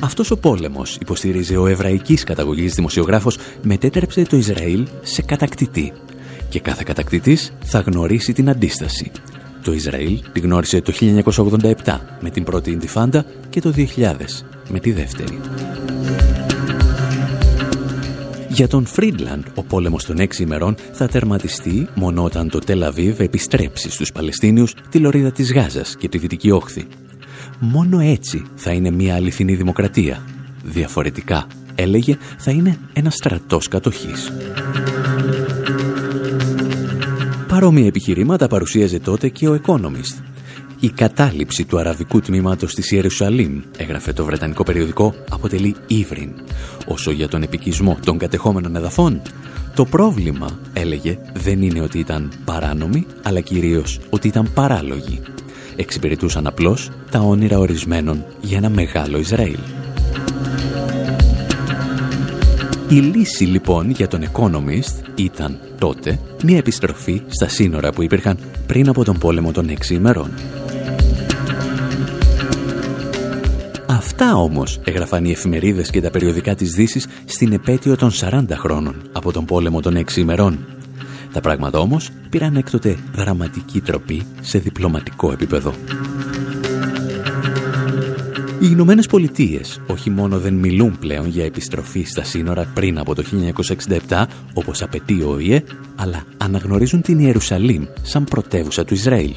Αυτός 0.00 0.30
ο 0.30 0.36
πόλεμος, 0.36 0.96
υποστηρίζει 1.00 1.56
ο 1.56 1.66
εβραϊκής 1.66 2.24
καταγωγής 2.24 2.74
δημοσιογράφος, 2.74 3.38
μετέτρεψε 3.62 4.22
το 4.22 4.36
Ισραήλ 4.36 4.86
σε 5.02 5.22
κατακτητή 5.22 5.92
και 6.54 6.60
κάθε 6.60 6.82
κατακτητής 6.86 7.52
θα 7.64 7.80
γνωρίσει 7.80 8.32
την 8.32 8.48
αντίσταση. 8.48 9.10
Το 9.62 9.72
Ισραήλ 9.72 10.20
τη 10.32 10.40
γνώρισε 10.40 10.80
το 10.80 10.92
1987 11.84 11.98
με 12.20 12.30
την 12.30 12.44
πρώτη 12.44 12.70
Ιντιφάντα 12.70 13.24
και 13.50 13.60
το 13.60 13.72
2000 13.76 14.44
με 14.68 14.78
τη 14.80 14.92
δεύτερη. 14.92 15.40
Για 18.54 18.68
τον 18.68 18.86
Φρίντλαντ, 18.86 19.44
ο 19.54 19.62
πόλεμος 19.62 20.04
των 20.04 20.18
έξι 20.18 20.42
ημερών 20.42 20.76
θα 20.92 21.08
τερματιστεί 21.08 21.88
μόνο 21.94 22.24
όταν 22.24 22.48
το 22.48 22.58
Τελαβίβ 22.58 23.20
επιστρέψει 23.20 23.90
στους 23.90 24.12
Παλαιστίνιους 24.12 24.74
τη 24.88 24.98
λωρίδα 24.98 25.32
της 25.32 25.52
Γάζας 25.52 25.96
και 25.96 26.08
τη 26.08 26.18
Δυτική 26.18 26.50
Όχθη. 26.50 26.86
Μόνο 27.58 28.00
έτσι 28.00 28.42
θα 28.54 28.72
είναι 28.72 28.90
μια 28.90 29.14
αληθινή 29.14 29.54
δημοκρατία. 29.54 30.22
Διαφορετικά, 30.64 31.46
έλεγε, 31.74 32.16
θα 32.38 32.50
είναι 32.50 32.78
ένα 32.92 33.10
στρατός 33.10 33.68
κατοχής. 33.68 34.32
Παρόμοια 37.48 37.86
επιχειρήματα 37.86 38.46
παρουσίαζε 38.46 38.98
τότε 38.98 39.28
και 39.28 39.48
ο 39.48 39.60
Economist. 39.66 40.33
Η 40.84 40.90
κατάληψη 40.90 41.64
του 41.64 41.78
αραβικού 41.78 42.20
τμήματος 42.20 42.74
της 42.74 42.90
Ιερουσαλήμ, 42.90 43.60
έγραφε 43.76 44.12
το 44.12 44.24
βρετανικό 44.24 44.62
περιοδικό, 44.62 45.14
αποτελεί 45.30 45.74
ύβριν. 45.86 46.30
Όσο 46.86 47.10
για 47.10 47.28
τον 47.28 47.42
επικισμό 47.42 47.98
των 48.04 48.18
κατεχόμενων 48.18 48.76
εδαφών, 48.76 49.22
το 49.74 49.84
πρόβλημα, 49.84 50.58
έλεγε, 50.72 51.18
δεν 51.32 51.62
είναι 51.62 51.80
ότι 51.80 51.98
ήταν 51.98 52.32
παράνομοι, 52.44 53.06
αλλά 53.22 53.40
κυρίως 53.40 54.00
ότι 54.10 54.28
ήταν 54.28 54.50
παράλογοι. 54.54 55.20
Εξυπηρετούσαν 55.76 56.46
απλώς 56.46 56.90
τα 57.10 57.18
όνειρα 57.20 57.58
ορισμένων 57.58 58.24
για 58.40 58.56
ένα 58.56 58.68
μεγάλο 58.68 59.18
Ισραήλ. 59.18 59.58
Η 62.88 62.94
λύση 62.94 63.44
λοιπόν 63.44 63.90
για 63.90 64.08
τον 64.08 64.24
Economist 64.32 65.08
ήταν 65.14 65.58
τότε 65.78 66.18
μια 66.44 66.56
επιστροφή 66.56 67.22
στα 67.28 67.48
σύνορα 67.48 67.92
που 67.92 68.02
υπήρχαν 68.02 68.38
πριν 68.66 68.88
από 68.88 69.04
τον 69.04 69.18
πόλεμο 69.18 69.52
των 69.52 69.68
έξι 69.68 69.94
ημερών. 69.94 70.30
Αυτά 74.16 74.36
όμως 74.36 74.80
έγραφαν 74.84 75.24
οι 75.24 75.30
εφημερίδες 75.30 75.90
και 75.90 76.00
τα 76.00 76.10
περιοδικά 76.10 76.54
της 76.54 76.70
δύσης 76.70 77.06
στην 77.24 77.52
επέτειο 77.52 77.96
των 77.96 78.10
40 78.12 78.44
χρόνων 78.50 78.94
από 79.12 79.32
τον 79.32 79.44
πόλεμο 79.44 79.80
των 79.80 79.96
έξι 79.96 80.20
ημερών. 80.20 80.66
Τα 81.32 81.40
πράγματα 81.40 81.78
όμως 81.78 82.10
πήραν 82.30 82.56
έκτοτε 82.56 82.96
δραματική 83.12 83.80
τροπή 83.80 84.22
σε 84.40 84.58
διπλωματικό 84.58 85.32
επίπεδο. 85.32 85.72
Οι 88.60 88.68
Ηνωμένες 88.70 89.06
Πολιτείες 89.06 89.80
όχι 89.86 90.10
μόνο 90.10 90.38
δεν 90.38 90.54
μιλούν 90.54 90.98
πλέον 90.98 91.28
για 91.28 91.44
επιστροφή 91.44 92.02
στα 92.02 92.24
σύνορα 92.24 92.70
πριν 92.74 92.98
από 92.98 93.14
το 93.14 93.22
1967, 94.08 94.24
όπως 94.54 94.82
απαιτεί 94.82 95.22
ο 95.22 95.38
ΙΕ, 95.38 95.62
αλλά 95.96 96.24
αναγνωρίζουν 96.36 97.02
την 97.02 97.18
Ιερουσαλήμ 97.18 97.84
σαν 98.02 98.24
πρωτεύουσα 98.24 98.84
του 98.84 98.94
Ισραήλ. 98.94 99.34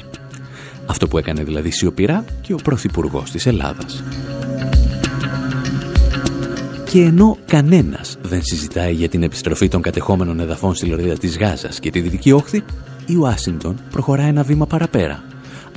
Αυτό 0.88 1.08
που 1.08 1.18
έκανε 1.18 1.42
δηλαδή 1.42 1.70
σιωπηρά 1.70 2.24
και 2.40 2.52
ο 2.52 2.56
Πρωθυπουργός 2.56 3.30
της 3.30 3.46
Ελλάδας. 3.46 4.02
Και 6.90 7.00
ενώ 7.00 7.38
κανένας 7.46 8.18
δεν 8.22 8.40
συζητάει 8.42 8.92
για 8.92 9.08
την 9.08 9.22
επιστροφή 9.22 9.68
των 9.68 9.82
κατεχόμενων 9.82 10.40
εδαφών 10.40 10.74
στη 10.74 10.86
λωρίδα 10.86 11.14
της 11.18 11.38
Γάζας 11.38 11.80
και 11.80 11.90
τη 11.90 12.00
Δυτική 12.00 12.32
Όχθη, 12.32 12.62
η 13.06 13.14
Ουάσιντον 13.14 13.76
προχωρά 13.90 14.22
ένα 14.22 14.42
βήμα 14.42 14.66
παραπέρα. 14.66 15.22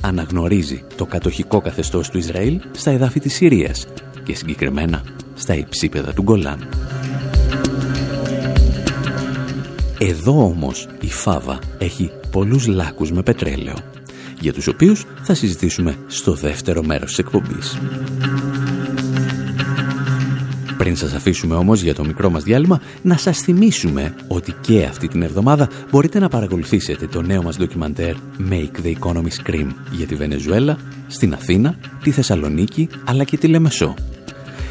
Αναγνωρίζει 0.02 0.84
το 0.96 1.06
κατοχικό 1.06 1.60
καθεστώς 1.60 2.10
του 2.10 2.18
Ισραήλ 2.18 2.60
στα 2.72 2.90
εδάφη 2.90 3.20
της 3.20 3.34
Συρίας 3.34 3.86
και 4.22 4.34
συγκεκριμένα 4.34 5.02
στα 5.34 5.54
υψίπεδα 5.54 6.12
του 6.12 6.22
Γκολάν. 6.22 6.68
Εδώ 9.98 10.44
όμως 10.44 10.88
η 11.00 11.10
Φάβα 11.10 11.58
έχει 11.78 12.10
πολλούς 12.30 12.66
λάκους 12.66 13.12
με 13.12 13.22
πετρέλαιο, 13.22 13.74
για 14.42 14.52
τους 14.52 14.66
οποίους 14.66 15.04
θα 15.22 15.34
συζητήσουμε 15.34 15.96
στο 16.06 16.34
δεύτερο 16.34 16.82
μέρος 16.82 17.08
της 17.08 17.18
εκπομπής. 17.18 17.78
Πριν 20.76 20.96
σας 20.96 21.12
αφήσουμε 21.12 21.54
όμως 21.54 21.80
για 21.80 21.94
το 21.94 22.04
μικρό 22.04 22.30
μας 22.30 22.42
διάλειμμα, 22.42 22.80
να 23.02 23.16
σας 23.16 23.38
θυμίσουμε 23.38 24.14
ότι 24.28 24.54
και 24.60 24.84
αυτή 24.84 25.08
την 25.08 25.22
εβδομάδα 25.22 25.68
μπορείτε 25.90 26.18
να 26.18 26.28
παρακολουθήσετε 26.28 27.06
το 27.06 27.22
νέο 27.22 27.42
μας 27.42 27.56
ντοκιμαντέρ 27.56 28.14
Make 28.50 28.70
the 28.84 28.92
Economy 28.98 29.30
Scream 29.42 29.66
για 29.90 30.06
τη 30.06 30.14
Βενεζουέλα, 30.14 30.78
στην 31.06 31.32
Αθήνα, 31.32 31.78
τη 32.02 32.10
Θεσσαλονίκη 32.10 32.88
αλλά 33.04 33.24
και 33.24 33.36
τη 33.36 33.46
Λεμεσό. 33.46 33.94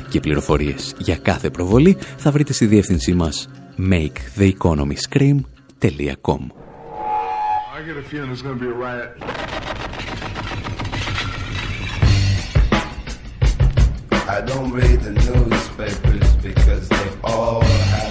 Και 0.10 0.20
πληροφορίες 0.20 0.94
για 0.98 1.16
κάθε 1.16 1.50
προβολή 1.50 1.98
θα 2.18 2.32
βρείτε 2.32 2.54
στη 2.54 2.66
διεύθυνσή 2.66 3.14
μας 3.14 3.50
maketheeconomyscream.com 3.78 6.40
I 7.82 9.51
don't 14.40 14.72
read 14.72 15.02
the 15.02 15.12
newspapers 15.12 16.36
because 16.38 16.88
they 16.88 17.10
all 17.26 17.60
have 17.62 18.11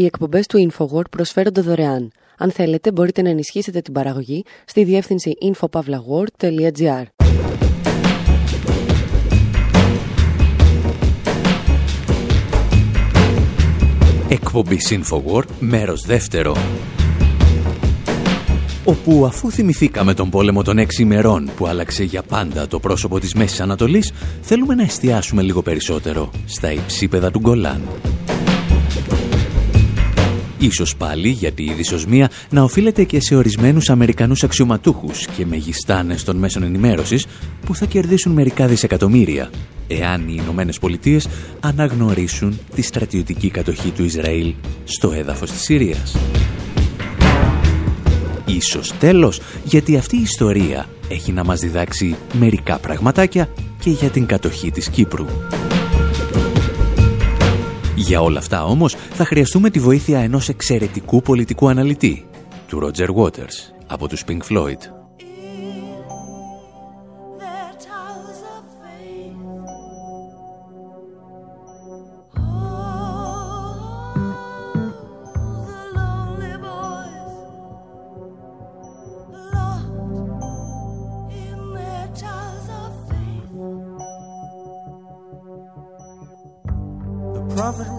Οι 0.00 0.04
εκπομπές 0.04 0.46
του 0.46 0.70
InfoWord 0.70 1.10
προσφέρονται 1.10 1.60
δωρεάν. 1.60 2.12
Αν 2.38 2.50
θέλετε 2.50 2.92
μπορείτε 2.92 3.22
να 3.22 3.28
ενισχύσετε 3.28 3.80
την 3.80 3.92
παραγωγή 3.92 4.44
στη 4.64 4.84
διεύθυνση 4.84 5.32
infopavlagor.gr. 5.42 7.04
Εκπομπή 14.28 14.78
InfoWord, 14.90 15.48
μέρος 15.58 16.02
δεύτερο 16.06 16.56
όπου 18.84 19.26
αφού 19.26 19.50
θυμηθήκαμε 19.50 20.14
τον 20.14 20.30
πόλεμο 20.30 20.62
των 20.62 20.78
έξι 20.78 21.02
ημερών 21.02 21.50
που 21.56 21.66
άλλαξε 21.66 22.04
για 22.04 22.22
πάντα 22.22 22.66
το 22.66 22.80
πρόσωπο 22.80 23.20
της 23.20 23.34
Μέσης 23.34 23.60
Ανατολής, 23.60 24.12
θέλουμε 24.40 24.74
να 24.74 24.82
εστιάσουμε 24.82 25.42
λίγο 25.42 25.62
περισσότερο 25.62 26.30
στα 26.46 26.72
υψίπεδα 26.72 27.30
του 27.30 27.38
Γκολάν. 27.38 27.80
Ίσως 30.60 30.96
πάλι 30.96 31.28
γιατί 31.28 31.62
η 31.62 31.72
δυσοσμία 31.72 32.30
να 32.50 32.62
οφείλεται 32.62 33.04
και 33.04 33.20
σε 33.20 33.36
ορισμένους 33.36 33.90
Αμερικανούς 33.90 34.42
αξιωματούχους 34.42 35.26
και 35.26 35.46
μεγιστάνες 35.46 36.24
των 36.24 36.36
μέσων 36.36 36.62
ενημέρωσης 36.62 37.26
που 37.66 37.74
θα 37.74 37.86
κερδίσουν 37.86 38.32
μερικά 38.32 38.66
δισεκατομμύρια 38.66 39.50
εάν 39.88 40.28
οι 40.28 40.36
Ηνωμένες 40.42 40.78
Πολιτείες 40.78 41.28
αναγνωρίσουν 41.60 42.58
τη 42.74 42.82
στρατιωτική 42.82 43.50
κατοχή 43.50 43.90
του 43.90 44.04
Ισραήλ 44.04 44.54
στο 44.84 45.12
έδαφος 45.12 45.50
της 45.50 45.60
Συρίας. 45.60 46.16
Ίσως 48.46 48.92
τέλος, 48.98 49.40
γιατί 49.64 49.96
αυτή 49.96 50.16
η 50.16 50.22
ιστορία 50.22 50.86
έχει 51.08 51.32
να 51.32 51.44
μας 51.44 51.60
διδάξει 51.60 52.16
μερικά 52.32 52.78
πραγματάκια 52.78 53.48
και 53.80 53.90
για 53.90 54.08
την 54.08 54.26
κατοχή 54.26 54.70
της 54.70 54.90
Κύπρου. 54.90 55.26
Για 58.00 58.20
όλα 58.20 58.38
αυτά 58.38 58.64
όμως 58.64 58.94
θα 58.94 59.24
χρειαστούμε 59.24 59.70
τη 59.70 59.78
βοήθεια 59.78 60.18
ενός 60.18 60.48
εξαιρετικού 60.48 61.22
πολιτικού 61.22 61.68
αναλυτή, 61.68 62.26
του 62.68 62.80
Roger 62.82 63.08
Waters, 63.14 63.72
από 63.86 64.08
τους 64.08 64.24
Pink 64.28 64.40
Floyd. 64.50 64.99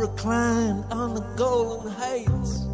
Recline 0.02 0.84
on 0.90 1.14
the 1.14 1.22
Golden 1.38 1.92
Heights. 1.92 2.71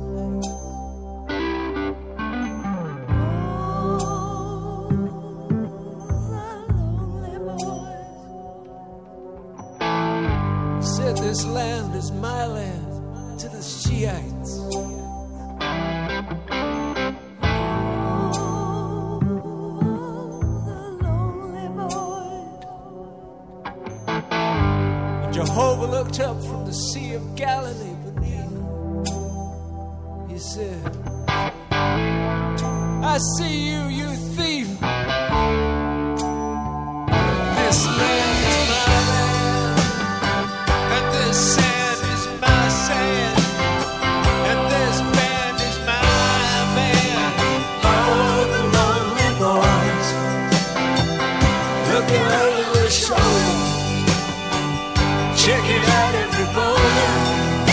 Check 55.48 55.64
it 55.64 55.88
out 55.88 56.14
every 56.14 56.48
boulder 56.56 57.12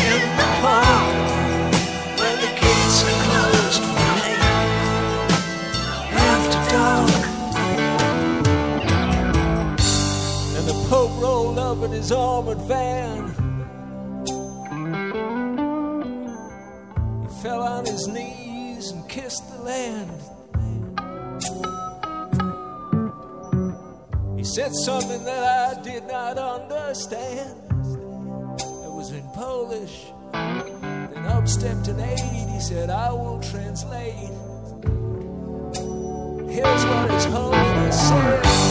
in 0.06 0.22
the 0.38 0.48
park 0.62 1.14
when 2.20 2.34
the 2.44 2.50
gates 2.60 2.98
are 3.02 3.18
closed 3.26 3.82
for 3.82 3.98
night 4.20 4.42
after 6.30 6.60
dark. 6.70 7.24
And 10.56 10.64
the 10.68 10.76
Pope 10.88 11.14
rolled 11.20 11.58
up 11.58 11.82
in 11.82 11.90
his 11.90 12.12
armored 12.12 12.62
van. 12.68 13.34
He 17.22 17.28
fell 17.42 17.60
on 17.60 17.84
his 17.87 18.06
knees 18.06 18.92
and 18.92 19.08
kissed 19.08 19.50
the 19.50 19.58
land. 19.62 20.24
said 24.54 24.72
something 24.72 25.24
that 25.24 25.42
I 25.42 25.82
did 25.82 26.06
not 26.06 26.38
understand. 26.38 27.63
Then 30.32 31.26
up 31.26 31.46
stepped 31.46 31.86
an 31.88 32.00
aide, 32.00 32.48
he 32.50 32.60
said, 32.60 32.90
I 32.90 33.12
will 33.12 33.40
translate. 33.40 34.14
Here's 36.50 36.84
what 36.86 37.10
his 37.10 37.24
holiness 37.26 38.08
said. 38.08 38.63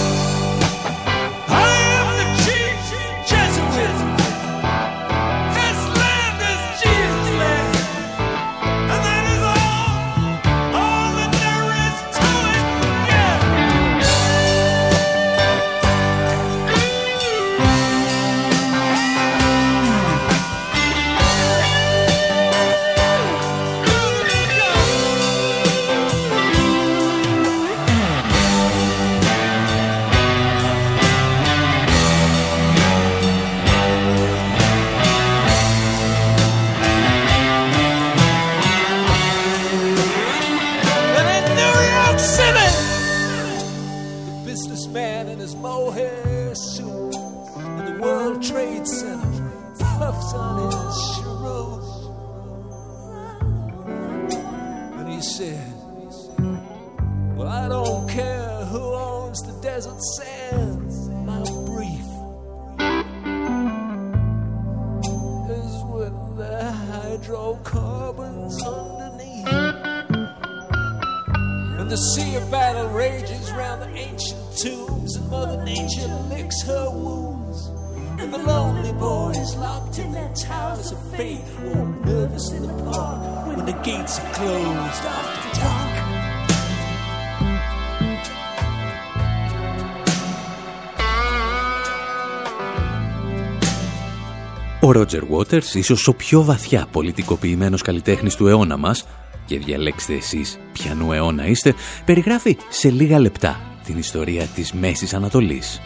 Ρότζερ 94.94 95.22
Waters, 95.32 95.74
ίσως 95.74 96.08
ο 96.08 96.14
πιο 96.14 96.44
βαθιά 96.44 96.88
πολιτικοποιημένος 96.92 97.82
καλλιτέχνης 97.82 98.36
του 98.36 98.48
αιώνα 98.48 98.78
μας, 98.78 99.06
και 99.46 99.60
διαλέξτε 99.60 100.14
εσείς 100.14 100.60
ποιανού 100.72 101.12
αιώνα 101.12 101.46
είστε, 101.46 101.74
περιγράφει 102.06 102.58
σε 102.70 102.90
λίγα 102.90 103.20
λεπτά 103.20 103.60
την 103.86 103.98
ιστορία 103.98 104.46
της 104.46 104.72
Μέσης 104.74 105.14
Ανατολής. 105.14 105.80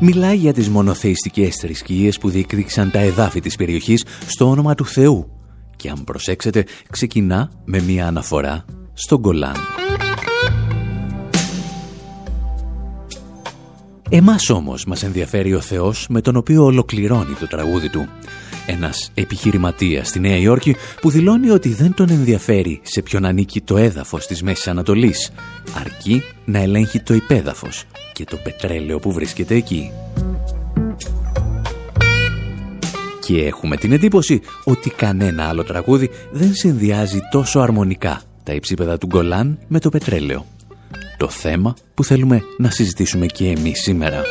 Μιλάει 0.00 0.36
για 0.36 0.52
τις 0.52 0.68
μονοθεϊστικές 0.68 1.56
θρησκείες 1.56 2.18
που 2.18 2.30
διεκδίκησαν 2.30 2.90
τα 2.90 2.98
εδάφη 2.98 3.40
της 3.40 3.56
περιοχής 3.56 4.04
στο 4.26 4.48
όνομα 4.48 4.74
του 4.74 4.86
Θεού 4.86 5.30
και 5.76 5.88
αν 5.88 6.04
προσέξετε 6.04 6.64
ξεκινά 6.90 7.50
με 7.64 7.80
μια 7.80 8.06
αναφορά 8.06 8.64
στον 8.92 9.18
Γκολάν. 9.18 9.79
Εμάς 14.12 14.50
όμως 14.50 14.84
μας 14.84 15.02
ενδιαφέρει 15.02 15.54
ο 15.54 15.60
Θεός 15.60 16.06
με 16.08 16.20
τον 16.20 16.36
οποίο 16.36 16.64
ολοκληρώνει 16.64 17.34
το 17.34 17.46
τραγούδι 17.46 17.88
του. 17.90 18.08
Ένας 18.66 19.10
επιχειρηματίας 19.14 20.08
στη 20.08 20.20
Νέα 20.20 20.36
Υόρκη 20.36 20.76
που 21.00 21.10
δηλώνει 21.10 21.50
ότι 21.50 21.68
δεν 21.68 21.94
τον 21.94 22.10
ενδιαφέρει 22.10 22.80
σε 22.82 23.02
ποιον 23.02 23.24
ανήκει 23.24 23.60
το 23.60 23.76
έδαφος 23.76 24.26
της 24.26 24.42
Μέσης 24.42 24.68
Ανατολής, 24.68 25.32
αρκεί 25.80 26.22
να 26.44 26.58
ελέγχει 26.58 27.00
το 27.00 27.14
υπέδαφος 27.14 27.84
και 28.12 28.24
το 28.24 28.36
πετρέλαιο 28.36 28.98
που 28.98 29.12
βρίσκεται 29.12 29.54
εκεί. 29.54 29.90
Και 33.20 33.44
έχουμε 33.46 33.76
την 33.76 33.92
εντύπωση 33.92 34.40
ότι 34.64 34.90
κανένα 34.90 35.44
άλλο 35.48 35.64
τραγούδι 35.64 36.10
δεν 36.32 36.54
συνδυάζει 36.54 37.20
τόσο 37.30 37.60
αρμονικά 37.60 38.22
τα 38.42 38.52
υψίπεδα 38.52 38.98
του 38.98 39.06
Γκολάν 39.06 39.58
με 39.68 39.78
το 39.78 39.88
πετρέλαιο. 39.88 40.46
Το 41.20 41.28
θέμα 41.28 41.74
που 41.94 42.04
θέλουμε 42.04 42.42
να 42.58 42.70
συζητήσουμε 42.70 43.26
και 43.26 43.48
εμείς 43.48 43.80
σήμερα. 43.80 44.22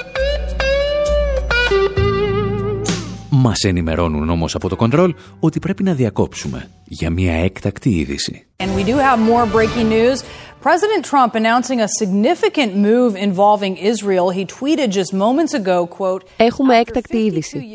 Μας 3.30 3.64
ενημερώνουν 3.64 4.30
όμως 4.30 4.56
από 4.56 4.70
το 4.70 4.76
κοντρόλ 4.76 5.14
ότι 5.40 5.60
πρέπει 5.60 5.84
να 5.84 5.94
διακόψουμε 5.94 6.70
για 6.84 7.10
μια 7.10 7.34
έκτακτη 7.34 7.90
είδηση. 7.90 8.46
And 8.58 8.68
we 8.78 8.84
do 8.84 8.96
have 8.96 9.20
more 9.20 9.46
breaking 9.56 9.90
news. 9.90 10.24
President 10.62 11.06
Trump 11.06 11.36
announcing 11.36 11.80
a 11.80 11.88
significant 11.88 12.76
move 12.76 13.16
involving 13.16 13.78
Israel. 13.78 14.30
He 14.30 14.44
tweeted 14.44 14.90
just 14.92 15.14
moments 15.14 15.54
ago, 15.54 15.88
quote, 15.88 16.24
Έχουμε 16.38 16.78
έκτακτη 16.78 17.18
είδηση. 17.18 17.66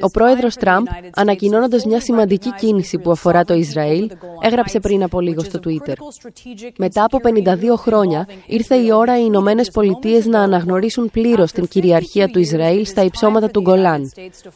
Ο 0.00 0.10
πρόεδρος 0.10 0.54
Τραμπ, 0.54 0.86
ανακοινώνοντας 1.14 1.84
μια 1.84 2.00
σημαντική 2.00 2.54
κίνηση 2.54 2.98
που 2.98 3.10
αφορά 3.10 3.44
το 3.44 3.54
Ισραήλ, 3.54 4.10
έγραψε 4.40 4.80
πριν 4.80 5.02
από 5.02 5.20
λίγο 5.20 5.42
στο 5.42 5.58
Twitter. 5.66 5.94
Μετά 6.76 7.04
από 7.04 7.18
52 7.22 7.76
χρόνια, 7.76 8.28
ήρθε 8.46 8.74
η 8.74 8.92
ώρα 8.92 9.18
οι 9.18 9.22
Ηνωμένες 9.26 9.70
Πολιτείες 9.70 10.26
να 10.26 10.40
αναγνωρίσουν 10.40 11.10
πλήρως 11.10 11.52
την 11.52 11.68
κυριαρχία 11.68 12.28
του 12.28 12.38
Ισραήλ 12.38 12.86
στα 12.86 13.02
υψώματα 13.02 13.48
του 13.48 13.60
Γκολάν, 13.60 14.12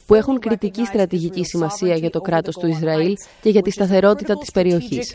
που 0.07 0.15
έχουν 0.15 0.39
κριτική 0.39 0.85
στρατηγική 0.85 1.45
σημασία 1.45 1.95
για 1.95 2.11
το 2.11 2.21
κράτος 2.21 2.57
του 2.57 2.67
Ισραήλ 2.67 3.15
και 3.41 3.51
για 3.51 3.63
τη 3.63 3.71
σταθερότητα 3.71 4.39
της 4.39 4.51
περιοχής. 4.51 5.15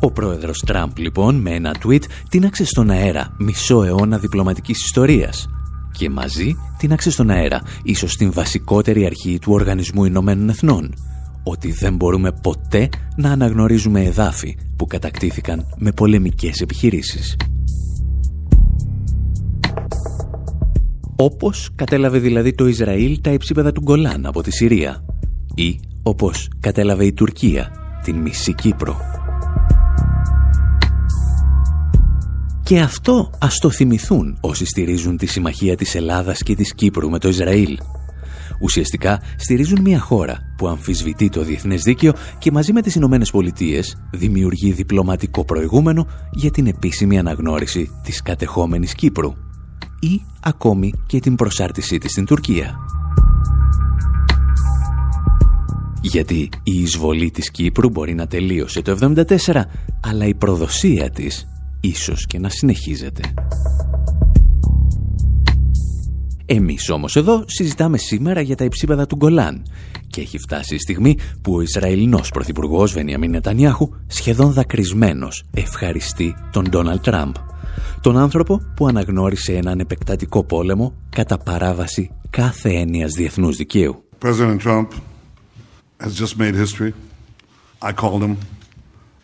Ο 0.00 0.10
πρόεδρος 0.10 0.62
Τραμπ 0.66 0.96
λοιπόν 0.96 1.34
με 1.34 1.50
ένα 1.50 1.74
tweet 1.84 2.02
τίναξε 2.28 2.64
στον 2.64 2.90
αέρα 2.90 3.34
μισό 3.38 3.82
αιώνα 3.82 4.18
διπλωματικής 4.18 4.84
ιστορίας. 4.84 5.48
Και 5.92 6.10
μαζί 6.10 6.56
τίναξε 6.78 7.10
στον 7.10 7.30
αέρα 7.30 7.62
ίσως 7.82 8.16
την 8.16 8.32
βασικότερη 8.32 9.04
αρχή 9.04 9.38
του 9.38 9.52
Οργανισμού 9.52 10.04
Ηνωμένων 10.04 10.48
Εθνών. 10.48 10.94
Ότι 11.44 11.72
δεν 11.72 11.96
μπορούμε 11.96 12.32
ποτέ 12.42 12.88
να 13.16 13.30
αναγνωρίζουμε 13.30 14.04
εδάφη 14.04 14.56
που 14.76 14.86
κατακτήθηκαν 14.86 15.66
με 15.76 15.92
πολεμικές 15.92 16.60
επιχειρήσεις. 16.60 17.36
Όπως 21.16 21.70
κατέλαβε 21.74 22.18
δηλαδή 22.18 22.54
το 22.54 22.66
Ισραήλ 22.66 23.20
τα 23.20 23.30
υψίπεδα 23.30 23.72
του 23.72 23.80
Γκολάν 23.82 24.26
από 24.26 24.42
τη 24.42 24.50
Συρία 24.50 25.04
ή 25.54 25.80
όπως 26.02 26.50
κατέλαβε 26.60 27.04
η 27.04 27.12
Τουρκία 27.12 27.70
την 28.04 28.16
μισή 28.16 28.54
Κύπρο. 28.54 29.00
Και 32.62 32.80
αυτό 32.80 33.30
ας 33.38 33.58
το 33.58 33.70
θυμηθούν 33.70 34.38
όσοι 34.40 34.64
στηρίζουν 34.64 35.16
τη 35.16 35.26
συμμαχία 35.26 35.76
της 35.76 35.94
Ελλάδας 35.94 36.42
και 36.42 36.54
της 36.54 36.74
Κύπρου 36.74 37.10
με 37.10 37.18
το 37.18 37.28
Ισραήλ. 37.28 37.78
Ουσιαστικά 38.60 39.22
στηρίζουν 39.36 39.80
μια 39.80 40.00
χώρα 40.00 40.38
που 40.56 40.68
αμφισβητεί 40.68 41.28
το 41.28 41.42
διεθνές 41.42 41.82
δίκαιο 41.82 42.12
και 42.38 42.50
μαζί 42.50 42.72
με 42.72 42.82
τις 42.82 42.94
Ηνωμένες 42.94 43.30
Πολιτείες 43.30 43.96
δημιουργεί 44.10 44.72
διπλωματικό 44.72 45.44
προηγούμενο 45.44 46.06
για 46.32 46.50
την 46.50 46.66
επίσημη 46.66 47.18
αναγνώριση 47.18 47.90
της 48.02 48.22
κατεχόμενης 48.22 48.94
Κύπρου 48.94 49.32
ή 50.00 50.20
ακόμη 50.40 50.92
και 51.06 51.20
την 51.20 51.34
προσάρτησή 51.34 51.98
της 51.98 52.10
στην 52.10 52.24
Τουρκία. 52.24 52.76
Γιατί 56.00 56.48
η 56.62 56.80
εισβολή 56.80 57.30
της 57.30 57.50
Κύπρου 57.50 57.88
μπορεί 57.90 58.14
να 58.14 58.26
τελείωσε 58.26 58.82
το 58.82 59.14
1974, 59.46 59.62
αλλά 60.00 60.26
η 60.26 60.34
προδοσία 60.34 61.10
της 61.10 61.48
ίσως 61.80 62.26
και 62.26 62.38
να 62.38 62.48
συνεχίζεται. 62.48 63.22
Εμείς 66.46 66.90
όμως 66.90 67.16
εδώ 67.16 67.44
συζητάμε 67.46 67.98
σήμερα 67.98 68.40
για 68.40 68.56
τα 68.56 68.64
υψίπεδα 68.64 69.06
του 69.06 69.16
Γκολάν 69.16 69.62
και 70.06 70.20
έχει 70.20 70.38
φτάσει 70.38 70.74
η 70.74 70.78
στιγμή 70.78 71.18
που 71.42 71.54
ο 71.54 71.60
Ισραηλινός 71.60 72.30
Πρωθυπουργός 72.30 72.92
Βενιαμίν 72.92 73.30
Νετανιάχου 73.30 73.88
σχεδόν 74.06 74.52
δακρυσμένος 74.52 75.44
ευχαριστεί 75.54 76.34
τον 76.52 76.68
Ντόναλτ 76.68 77.02
Τραμπ 77.02 77.34
τον 78.00 78.18
άνθρωπο 78.18 78.60
που 78.76 78.86
αναγνώρισε 78.86 79.52
έναν 79.52 79.78
επεκτατικό 79.80 80.44
πόλεμο 80.44 80.94
κατά 81.08 81.38
παράβαση 81.38 82.10
κάθε 82.30 82.70
έννοιας 82.70 83.12
διεθνούς 83.12 83.56
δικαίου. 83.56 84.04
President 84.24 84.60
Trump 84.64 84.88
has 86.00 86.12
just 86.22 86.38
made 86.38 86.54
history. 86.54 86.92
I 87.82 87.92
called 87.92 88.22
him 88.22 88.36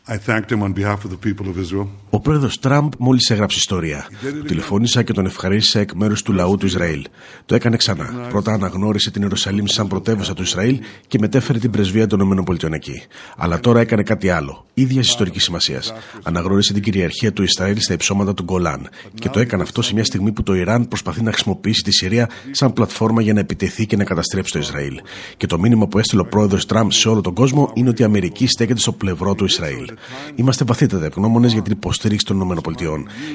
I 0.09 0.17
thanked 0.17 0.51
him 0.51 0.63
on 0.63 0.73
behalf 0.73 1.05
of 1.05 1.11
the 1.11 1.27
people 1.27 1.47
of 1.47 1.57
Israel. 1.57 1.89
Ο 2.11 2.21
πρόεδρος 2.21 2.59
Τραμπ 2.59 2.93
μόλις 2.99 3.31
έγραψε 3.31 3.59
ιστορία. 3.59 4.07
Τηλεφώνησα 4.47 5.03
και 5.03 5.13
τον 5.13 5.27
ευχαρίστησα 5.27 5.81
εκ 5.81 5.93
μέρους 5.93 6.23
του 6.23 6.33
λαού 6.33 6.57
του 6.57 6.67
Ισραήλ. 6.67 7.05
Το 7.47 7.55
έκανε 7.55 7.77
ξανά. 7.77 8.27
Πρώτα 8.31 8.53
αναγνώρισε 8.53 9.11
την 9.11 9.23
Ιερουσαλήμ 9.23 9.65
σαν 9.67 9.89
πρωτεύουσα 9.89 10.35
του 10.35 10.43
Ισραήλ 10.43 10.81
και 11.07 11.19
μετέφερε 11.19 11.59
την 11.59 11.71
πρεσβεία 11.71 12.07
των 12.07 12.21
ΗΠΑ 12.21 12.69
εκεί. 12.71 13.03
Αλλά 13.37 13.61
τώρα 13.61 13.81
έκανε 13.81 14.03
κάτι 14.03 14.29
άλλο, 14.31 14.67
ίδιας 14.75 15.09
ιστορικής 15.09 15.43
σημασίας. 15.43 15.93
Αναγνώρισε 16.23 16.73
την 16.73 16.83
κυριαρχία 16.83 17.33
του 17.33 17.43
Ισραήλ 17.43 17.81
στα 17.81 17.93
υψώματα 17.93 18.35
του 18.35 18.43
Γκολάν. 18.43 18.89
Και 19.15 19.29
το 19.29 19.41
έκανε 19.41 19.63
αυτό 19.63 19.83
σε 19.83 19.95
μια 19.95 20.05
στιγμή 20.05 20.33
που 20.33 20.43
το 20.43 20.55
Ιράν 20.55 20.89
προσπαθεί 20.89 21.23
να 21.23 21.33
χρησιμοποιήσει 21.33 21.83
τη 21.83 21.93
Συρία 21.93 22.29
σαν 22.51 22.73
πλατφόρμα 22.73 23.23
για 23.23 23.33
να 23.33 23.41
επιτεθεί 23.41 23.87
και 23.87 23.97
να 23.97 24.05
καταστρέψει 24.05 24.53
το 24.53 24.59
Ισραήλ. 24.59 25.01
Και 25.37 25.47
το 25.47 25.59
μήνυμα 25.59 25.87
που 25.87 25.99
έστειλε 25.99 26.21
ο 26.21 26.27
πρόεδρος 26.27 26.67
Τραμπ 26.67 26.91
σε 26.91 27.09
όλο 27.09 27.21
τον 27.21 27.35
κόσμο 27.35 27.71
είναι 27.75 27.89
ότι 27.89 28.03
η 28.03 28.05
Αμερική 28.05 28.47
στέκεται 28.47 28.81
στο 28.81 28.93
πλευρό 28.93 29.35
του 29.35 29.45
Ισραήλ. 29.45 29.91
Είμαστε 30.35 30.65
βαθύτατα 30.65 31.05
ευγνώμονες 31.05 31.53
για 31.53 31.63
την 31.63 31.73
υποστήριξη 31.73 32.27
των 32.27 32.41
ΗΠΑ, 32.41 32.73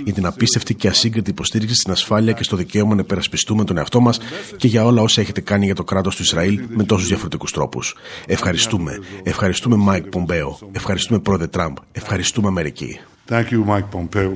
για 0.03 0.13
την 0.13 0.25
απίστευτη 0.25 0.75
και 0.75 0.87
ασύγκριτη 0.87 1.29
υποστήριξη 1.29 1.75
στην 1.75 1.91
ασφάλεια 1.91 2.33
και 2.33 2.43
στο 2.43 2.55
δικαίωμα 2.55 2.95
να 2.95 3.01
υπερασπιστούμε 3.01 3.63
τον 3.63 3.77
εαυτό 3.77 3.99
μας 3.99 4.19
και 4.57 4.67
για 4.67 4.85
όλα 4.85 5.01
όσα 5.01 5.21
έχετε 5.21 5.41
κάνει 5.41 5.65
για 5.65 5.75
το 5.75 5.83
κράτος 5.83 6.15
του 6.15 6.21
Ισραήλ 6.21 6.61
με 6.69 6.83
τόσους 6.83 7.07
διαφορετικούς 7.07 7.51
τρόπους. 7.51 7.95
Ευχαριστούμε. 8.25 8.99
Ευχαριστούμε, 9.23 9.75
Μάικ 9.75 10.05
Πομπέο. 10.05 10.59
Ευχαριστούμε, 10.71 11.19
πρόεδρε 11.19 11.47
Τραμπ. 11.47 11.75
Ευχαριστούμε, 11.91 12.47
Αμερική. 12.47 12.99
Thank 13.29 13.51
you, 13.51 13.65
Mike 13.65 13.89
Pompeo. 13.91 14.31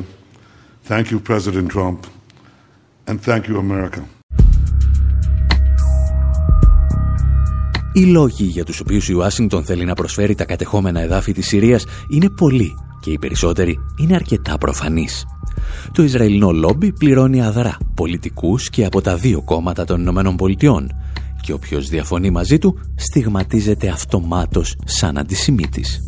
Thank 0.87 1.11
you, 1.11 1.19
President 1.19 1.69
Trump. 1.75 1.99
And 3.07 3.19
thank 3.21 3.47
you, 3.47 3.57
America. 3.57 4.20
Οι 7.93 8.05
λόγοι 8.05 8.43
για 8.43 8.63
τους 8.63 8.79
οποίους 8.79 9.09
η 9.09 9.13
Ουάσιγκτον 9.13 9.63
θέλει 9.63 9.85
να 9.85 9.93
προσφέρει 9.93 10.35
τα 10.35 10.45
κατεχόμενα 10.45 11.01
εδάφη 11.01 11.31
της 11.31 11.47
Συρίας 11.47 11.85
είναι 12.09 12.29
πολλοί 12.29 12.73
και 12.99 13.11
οι 13.11 13.17
περισσότεροι 13.17 13.79
είναι 13.99 14.15
αρκετά 14.15 14.57
προφανείς. 14.57 15.25
Το 15.91 16.03
Ισραηλινό 16.03 16.51
λόμπι 16.51 16.91
πληρώνει 16.91 17.41
αδρά 17.41 17.77
πολιτικούς 17.95 18.69
και 18.69 18.85
από 18.85 19.01
τα 19.01 19.15
δύο 19.15 19.41
κόμματα 19.41 19.85
των 19.85 19.99
Ηνωμένων 19.99 20.35
Πολιτειών 20.35 20.91
και 21.41 21.53
όποιος 21.53 21.89
διαφωνεί 21.89 22.29
μαζί 22.29 22.57
του 22.57 22.79
στιγματίζεται 22.95 23.89
αυτομάτως 23.89 24.75
σαν 24.85 25.17
αντισημίτης. 25.17 26.01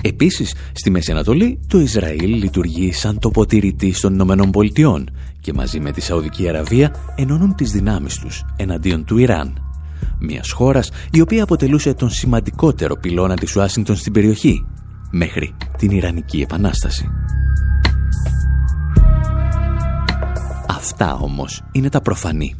Επίσης, 0.00 0.54
στη 0.72 0.90
Μέση 0.90 1.10
Ανατολή, 1.10 1.60
το 1.66 1.80
Ισραήλ 1.80 2.34
λειτουργεί 2.34 2.92
σαν 2.92 3.18
τοποτηρητή 3.18 3.94
των 4.00 4.12
Ηνωμένων 4.12 4.50
Πολιτειών 4.50 5.10
και 5.46 5.52
μαζί 5.52 5.80
με 5.80 5.92
τη 5.92 6.00
Σαουδική 6.00 6.48
Αραβία 6.48 6.94
ενώνουν 7.16 7.54
τις 7.54 7.70
δυνάμεις 7.70 8.18
τους 8.18 8.44
εναντίον 8.56 9.04
του 9.04 9.18
Ιράν. 9.18 9.62
Μιας 10.18 10.50
χώρας 10.50 10.90
η 11.10 11.20
οποία 11.20 11.42
αποτελούσε 11.42 11.94
τον 11.94 12.10
σημαντικότερο 12.10 12.96
πυλώνα 12.96 13.34
της 13.34 13.56
Ουάσιγκτον 13.56 13.96
στην 13.96 14.12
περιοχή 14.12 14.66
μέχρι 15.10 15.54
την 15.76 15.90
Ιρανική 15.90 16.40
Επανάσταση. 16.40 17.08
Αυτά 20.68 21.14
όμως 21.14 21.62
είναι 21.72 21.88
τα 21.88 22.00
προφανή. 22.00 22.54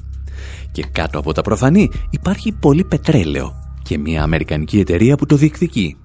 Και 0.73 0.85
κάτω 0.93 1.19
από 1.19 1.33
τα 1.33 1.43
προφανή 1.43 1.91
υπάρχει 2.11 2.53
πολύ 2.53 2.85
πετρέλαιο 2.85 3.55
και 3.83 3.99
μια 3.99 4.23
αμερικανική 4.23 4.79
εταιρεία 4.79 5.17
που 5.17 5.27
το 5.27 5.37
διεκδικεί. 5.37 5.97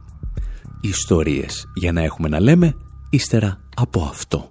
Ιστορίες 0.82 1.68
για 1.74 1.92
να 1.92 2.02
έχουμε 2.02 2.30
να 2.30 2.40
λέμε 2.40 2.76
ύστερα 3.10 3.60
από 3.76 4.02
αυτό. 4.02 4.51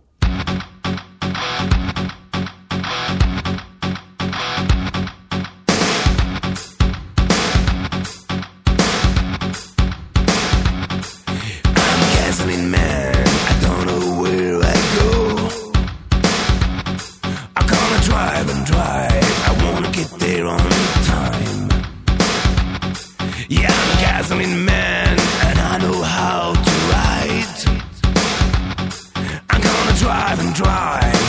Drive 30.11 30.41
and 30.41 30.53
drive. 30.53 31.20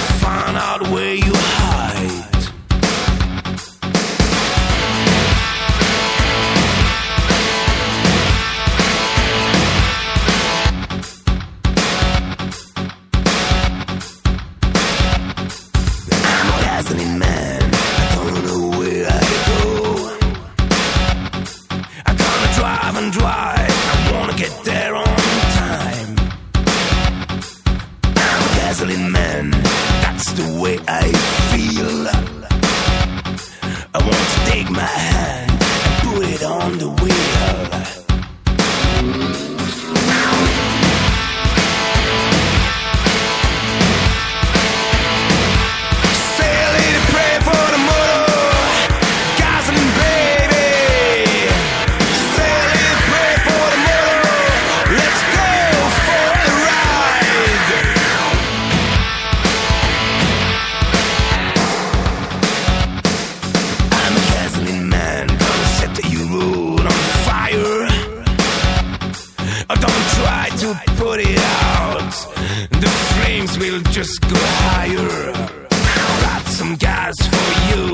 Some 76.71 76.77
gas 76.77 77.15
for 77.27 77.51
you. 77.69 77.93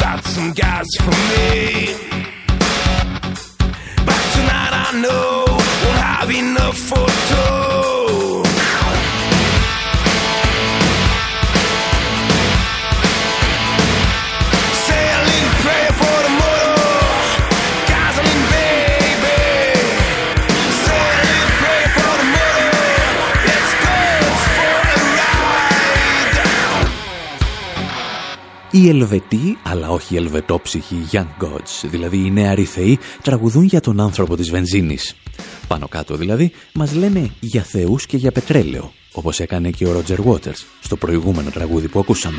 Got 0.00 0.24
some 0.24 0.52
gas 0.52 0.86
for 0.98 1.10
me. 1.10 1.94
But 4.06 4.22
tonight 4.34 4.72
I 4.72 5.00
know 5.02 5.44
won't 5.48 5.98
have 5.98 6.30
enough 6.30 6.78
for 6.78 7.06
two. 7.28 7.81
Οι 28.74 28.88
Ελβετοί, 28.88 29.58
αλλά 29.62 29.88
όχι 29.88 30.16
Ελβετόψυχοι 30.16 30.96
Young 31.12 31.44
Gods, 31.44 31.84
δηλαδή 31.84 32.16
οι 32.16 32.30
νεαροί 32.30 32.64
θεοί, 32.64 32.98
τραγουδούν 33.22 33.64
για 33.64 33.80
τον 33.80 34.00
άνθρωπο 34.00 34.36
της 34.36 34.50
βενζίνης. 34.50 35.14
Πάνω 35.68 35.88
κάτω 35.88 36.16
δηλαδή, 36.16 36.52
μας 36.74 36.94
λένε 36.94 37.30
για 37.40 37.62
θεούς 37.62 38.06
και 38.06 38.16
για 38.16 38.32
πετρέλαιο, 38.32 38.92
όπως 39.12 39.40
έκανε 39.40 39.70
και 39.70 39.86
ο 39.86 39.92
Ρότζερ 39.92 40.18
Waters 40.24 40.64
στο 40.80 40.96
προηγούμενο 40.96 41.50
τραγούδι 41.50 41.88
που 41.88 41.98
ακούσαμε. 41.98 42.38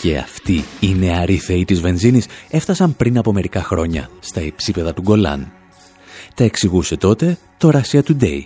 Και 0.00 0.16
αυτοί 0.16 0.64
οι 0.80 0.94
νεαροί 0.94 1.36
θεοί 1.36 1.64
της 1.64 1.80
βενζίνης 1.80 2.26
έφτασαν 2.50 2.96
πριν 2.96 3.18
από 3.18 3.32
μερικά 3.32 3.62
χρόνια 3.62 4.10
στα 4.20 4.40
υψίπεδα 4.40 4.94
του 4.94 5.02
Γκολάν. 5.02 5.52
Τα 6.34 6.44
εξηγούσε 6.44 6.96
τότε 6.96 7.38
το 7.58 7.70
Russia 7.72 8.00
Today, 8.02 8.40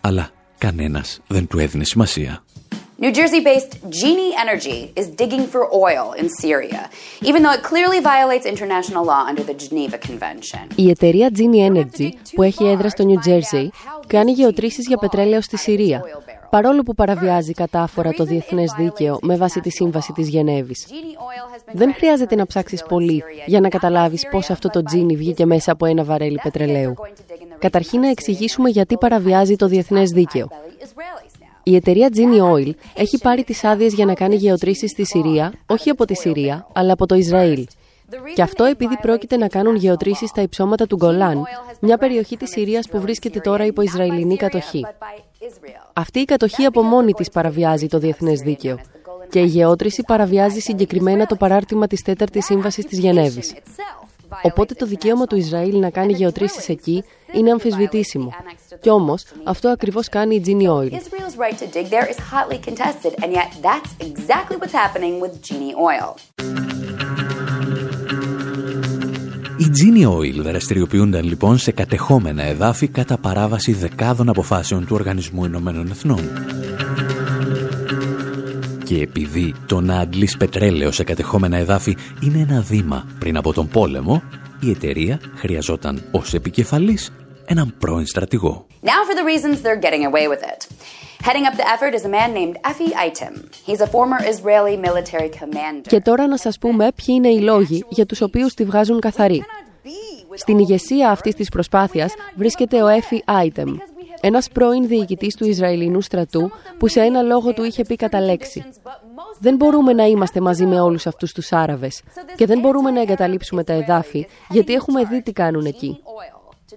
αλλά 0.00 0.30
κανένας 0.58 1.20
δεν 1.26 1.46
του 1.46 1.58
έδινε 1.58 1.84
σημασία. 1.84 2.44
New 3.02 3.10
Jersey 3.10 3.40
based 3.40 3.72
Genie 4.00 4.32
Energy 4.44 4.92
is 5.00 5.06
digging 5.20 5.44
for 5.52 5.62
oil 5.86 6.12
in 6.20 6.28
Syria, 6.42 6.88
even 7.28 7.42
though 7.42 7.54
it 7.58 7.62
clearly 7.70 8.00
violates 8.12 8.46
international 8.46 9.04
law 9.04 9.22
under 9.30 9.42
the 9.42 9.54
Geneva 9.54 9.98
Convention. 9.98 10.60
Η 10.74 10.90
εταιρεία 10.90 11.30
Genie 11.36 11.72
Energy, 11.72 12.08
που 12.34 12.42
έχει 12.42 12.64
έδρα 12.64 12.88
στο 12.88 13.04
New 13.08 13.28
Jersey, 13.28 13.66
κάνει 14.06 14.32
γεωτρήσεις 14.32 14.86
για 14.86 14.96
πετρέλαιο 14.96 15.40
στη 15.40 15.56
Συρία, 15.58 16.02
παρόλο 16.50 16.82
που 16.82 16.94
παραβιάζει 16.94 17.52
κατάφορα 17.52 18.10
το 18.10 18.24
διεθνές 18.24 18.72
δίκαιο 18.78 19.18
με 19.22 19.36
βάση 19.36 19.60
τη 19.60 19.70
Σύμβαση 19.70 20.12
της 20.12 20.28
Γενέβης. 20.28 20.86
Δεν 21.72 21.94
χρειάζεται 21.94 22.34
να 22.34 22.46
ψάξεις 22.46 22.82
πολύ 22.88 23.22
για 23.46 23.60
να 23.60 23.68
καταλάβεις 23.68 24.28
πώς 24.30 24.50
αυτό 24.50 24.68
το 24.68 24.82
Genie 24.92 25.16
βγήκε 25.16 25.46
μέσα 25.46 25.72
από 25.72 25.86
ένα 25.86 26.04
βαρέλι 26.04 26.40
πετρελαίου. 26.42 26.94
Καταρχήν 27.58 28.00
να 28.00 28.08
εξηγήσουμε 28.08 28.68
γιατί 28.68 28.96
παραβιάζει 28.96 29.56
το 29.56 29.66
διεθνές 29.66 30.10
δίκαιο. 30.10 30.48
Η 31.66 31.74
εταιρεία 31.74 32.08
Genie 32.14 32.52
Oil 32.54 32.70
έχει 32.94 33.18
πάρει 33.18 33.44
τις 33.44 33.64
άδειες 33.64 33.92
για 33.92 34.04
να 34.04 34.14
κάνει 34.14 34.36
γεωτρήσεις 34.36 34.90
στη 34.90 35.04
Συρία, 35.04 35.52
όχι 35.66 35.90
από 35.90 36.04
τη 36.04 36.14
Συρία, 36.14 36.66
αλλά 36.72 36.92
από 36.92 37.06
το 37.06 37.14
Ισραήλ. 37.14 37.66
Και 38.34 38.42
αυτό 38.42 38.64
επειδή 38.64 38.96
πρόκειται 38.96 39.36
να 39.36 39.48
κάνουν 39.48 39.76
γεωτρήσεις 39.76 40.28
στα 40.28 40.42
υψώματα 40.42 40.86
του 40.86 40.96
Γκολάν, 40.96 41.42
μια 41.80 41.98
περιοχή 41.98 42.36
της 42.36 42.50
Συρίας 42.50 42.88
που 42.88 43.00
βρίσκεται 43.00 43.40
τώρα 43.40 43.64
υπό 43.64 43.82
Ισραηλινή 43.82 44.36
κατοχή. 44.36 44.86
Αυτή 45.92 46.18
η 46.18 46.24
κατοχή 46.24 46.64
από 46.64 46.82
μόνη 46.82 47.12
της 47.12 47.30
παραβιάζει 47.30 47.86
το 47.86 47.98
διεθνές 47.98 48.40
δίκαιο. 48.40 48.78
Και 49.30 49.40
η 49.40 49.46
γεώτρηση 49.46 50.02
παραβιάζει 50.02 50.60
συγκεκριμένα 50.60 51.26
το 51.26 51.36
παράρτημα 51.36 51.86
της 51.86 52.02
τέταρτης 52.02 52.44
σύμβασης 52.44 52.86
της 52.86 52.98
Γενέβης. 52.98 53.54
Οπότε 54.42 54.74
το 54.74 54.86
δικαίωμα 54.86 55.26
του 55.26 55.36
Ισραήλ 55.36 55.78
να 55.78 55.90
κάνει 55.90 56.12
γεωτρήσεις 56.12 56.68
εκεί 56.68 57.04
είναι 57.36 57.50
αμφισβητήσιμο. 57.50 58.32
Κι 58.80 58.90
όμως, 58.90 59.24
αυτό 59.44 59.68
ακριβώς 59.68 60.08
κάνει 60.08 60.34
η 60.34 60.42
Genie 60.46 60.68
Oil. 60.68 60.90
Israel's 60.92 61.36
right 61.36 61.58
to 61.58 61.66
dig 61.76 61.86
there 61.88 62.08
is 62.12 62.18
hotly 62.32 62.58
contested, 62.68 63.12
and 63.22 63.32
yet 63.32 63.48
that's 63.68 63.92
exactly 64.08 64.56
what's 64.60 64.76
happening 64.84 65.14
with 65.22 65.32
Genie 65.48 65.74
Oil. 65.88 66.14
Οι 69.56 69.70
Genie 69.80 70.08
Oil 70.18 70.42
δραστηριοποιούνταν 70.42 71.24
λοιπόν 71.24 71.58
σε 71.58 71.70
κατεχόμενα 71.72 72.42
εδάφη 72.42 72.88
κατά 72.88 73.18
παράβαση 73.18 73.72
δεκάδων 73.72 74.28
αποφάσεων 74.28 74.86
του 74.86 74.94
Οργανισμού 74.94 75.44
Ηνωμένων 75.44 75.90
Εθνών. 75.90 76.20
Και 78.84 79.00
επειδή 79.00 79.54
το 79.66 79.80
να 79.80 79.98
αντλείς 79.98 80.36
πετρέλαιο 80.36 80.90
σε 80.90 81.04
κατεχόμενα 81.04 81.56
εδάφη 81.56 81.96
είναι 82.20 82.46
ένα 82.48 82.60
βήμα 82.60 83.06
πριν 83.18 83.36
από 83.36 83.52
τον 83.52 83.68
πόλεμο, 83.68 84.22
η 84.60 84.70
εταιρεία 84.70 85.20
χρειαζόταν 85.34 86.02
ως 86.10 86.34
επικεφαλής 86.34 87.12
έναν 87.44 87.74
πρώην 87.78 88.06
στρατηγό. 88.06 88.66
Now 88.82 88.88
for 89.08 89.14
the 89.20 89.24
reasons 89.24 89.62
they're 89.62 89.82
getting 89.86 90.04
away 90.10 90.28
with 90.28 90.42
it. 90.52 90.66
Heading 91.26 91.46
up 91.48 91.56
the 91.62 91.68
effort 91.74 91.92
is 91.98 92.04
a 92.10 92.12
man 92.18 92.30
named 92.38 92.56
Efi 92.70 92.88
Item. 93.08 93.32
He's 93.68 93.80
a 93.80 93.90
former 93.96 94.18
Israeli 94.32 94.76
military 94.76 95.30
commander. 95.40 95.88
Και 95.88 96.00
τώρα 96.00 96.26
να 96.26 96.36
σας 96.36 96.58
πούμε 96.58 96.88
ποιοι 96.94 97.14
είναι 97.18 97.28
οι 97.28 97.40
λόγοι 97.40 97.84
για 97.88 98.06
τους 98.06 98.20
οποίους 98.20 98.54
τη 98.54 98.64
βγάζουν 98.64 99.00
καθαρή. 99.00 99.44
Στην 100.34 100.58
ηγεσία 100.58 101.10
αυτής 101.10 101.34
της 101.34 101.48
προσπάθειας 101.48 102.14
βρίσκεται 102.36 102.82
ο 102.82 102.86
Έφη 102.86 103.22
Άιτεμ, 103.26 103.76
ένας 104.20 104.48
πρώην 104.48 104.86
διοικητής 104.86 105.36
του 105.36 105.44
Ισραηλινού 105.44 106.00
στρατού 106.00 106.50
που 106.78 106.88
σε 106.88 107.00
ένα 107.00 107.22
λόγο 107.22 107.52
του 107.52 107.64
είχε 107.64 107.84
πει 107.84 107.96
κατά 107.96 108.20
λέξη 108.20 108.64
«Δεν 109.38 109.56
μπορούμε 109.56 109.92
να 109.92 110.04
είμαστε 110.04 110.40
μαζί 110.40 110.66
με 110.66 110.80
όλους 110.80 111.06
αυτούς 111.06 111.32
τους 111.32 111.52
Άραβες 111.52 112.02
και 112.36 112.46
δεν 112.46 112.58
μπορούμε 112.58 112.90
να 112.90 113.00
εγκαταλείψουμε 113.00 113.64
τα 113.64 113.72
εδάφη 113.72 114.26
γιατί 114.48 114.72
έχουμε 114.72 115.04
δει 115.04 115.22
τι 115.22 115.32
κάνουν 115.32 115.64
εκεί». 115.64 116.00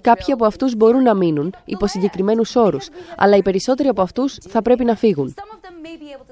Κάποιοι 0.09 0.33
από 0.33 0.45
αυτούς 0.45 0.75
μπορούν 0.75 1.01
να 1.01 1.15
μείνουν 1.15 1.53
υπό 1.65 1.87
συγκεκριμένους 1.87 2.55
όρους, 2.55 2.87
αλλά 3.17 3.35
οι 3.35 3.41
περισσότεροι 3.41 3.89
από 3.89 4.01
αυτούς 4.01 4.37
θα 4.49 4.61
πρέπει 4.61 4.85
να 4.85 4.95
φύγουν. 4.95 5.35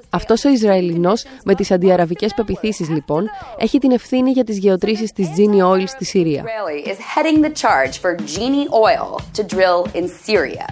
Αυτός 0.09 0.43
ο 0.45 0.49
Ισραηλινός 0.49 1.25
με 1.45 1.55
τις 1.55 1.71
αντιαραβικές 1.71 2.33
πεπιθήσεις 2.33 2.89
λοιπόν 2.89 3.29
έχει 3.57 3.77
την 3.77 3.91
ευθύνη 3.91 4.31
για 4.31 4.43
τις 4.43 4.57
γεωτρήσεις 4.57 5.11
της 5.11 5.27
Genie 5.37 5.71
Oil 5.71 5.83
στη 5.87 6.05
Συρία. 6.05 6.43
Israeli 6.43 6.89
is 6.89 6.97
heading 7.15 7.41
the 7.45 7.53
charge 7.63 7.95
for 8.03 8.11
Genie 8.35 8.67
Oil 8.85 9.07
to 9.37 9.43
drill 9.55 9.99
in 9.99 10.07
Syria. 10.25 10.65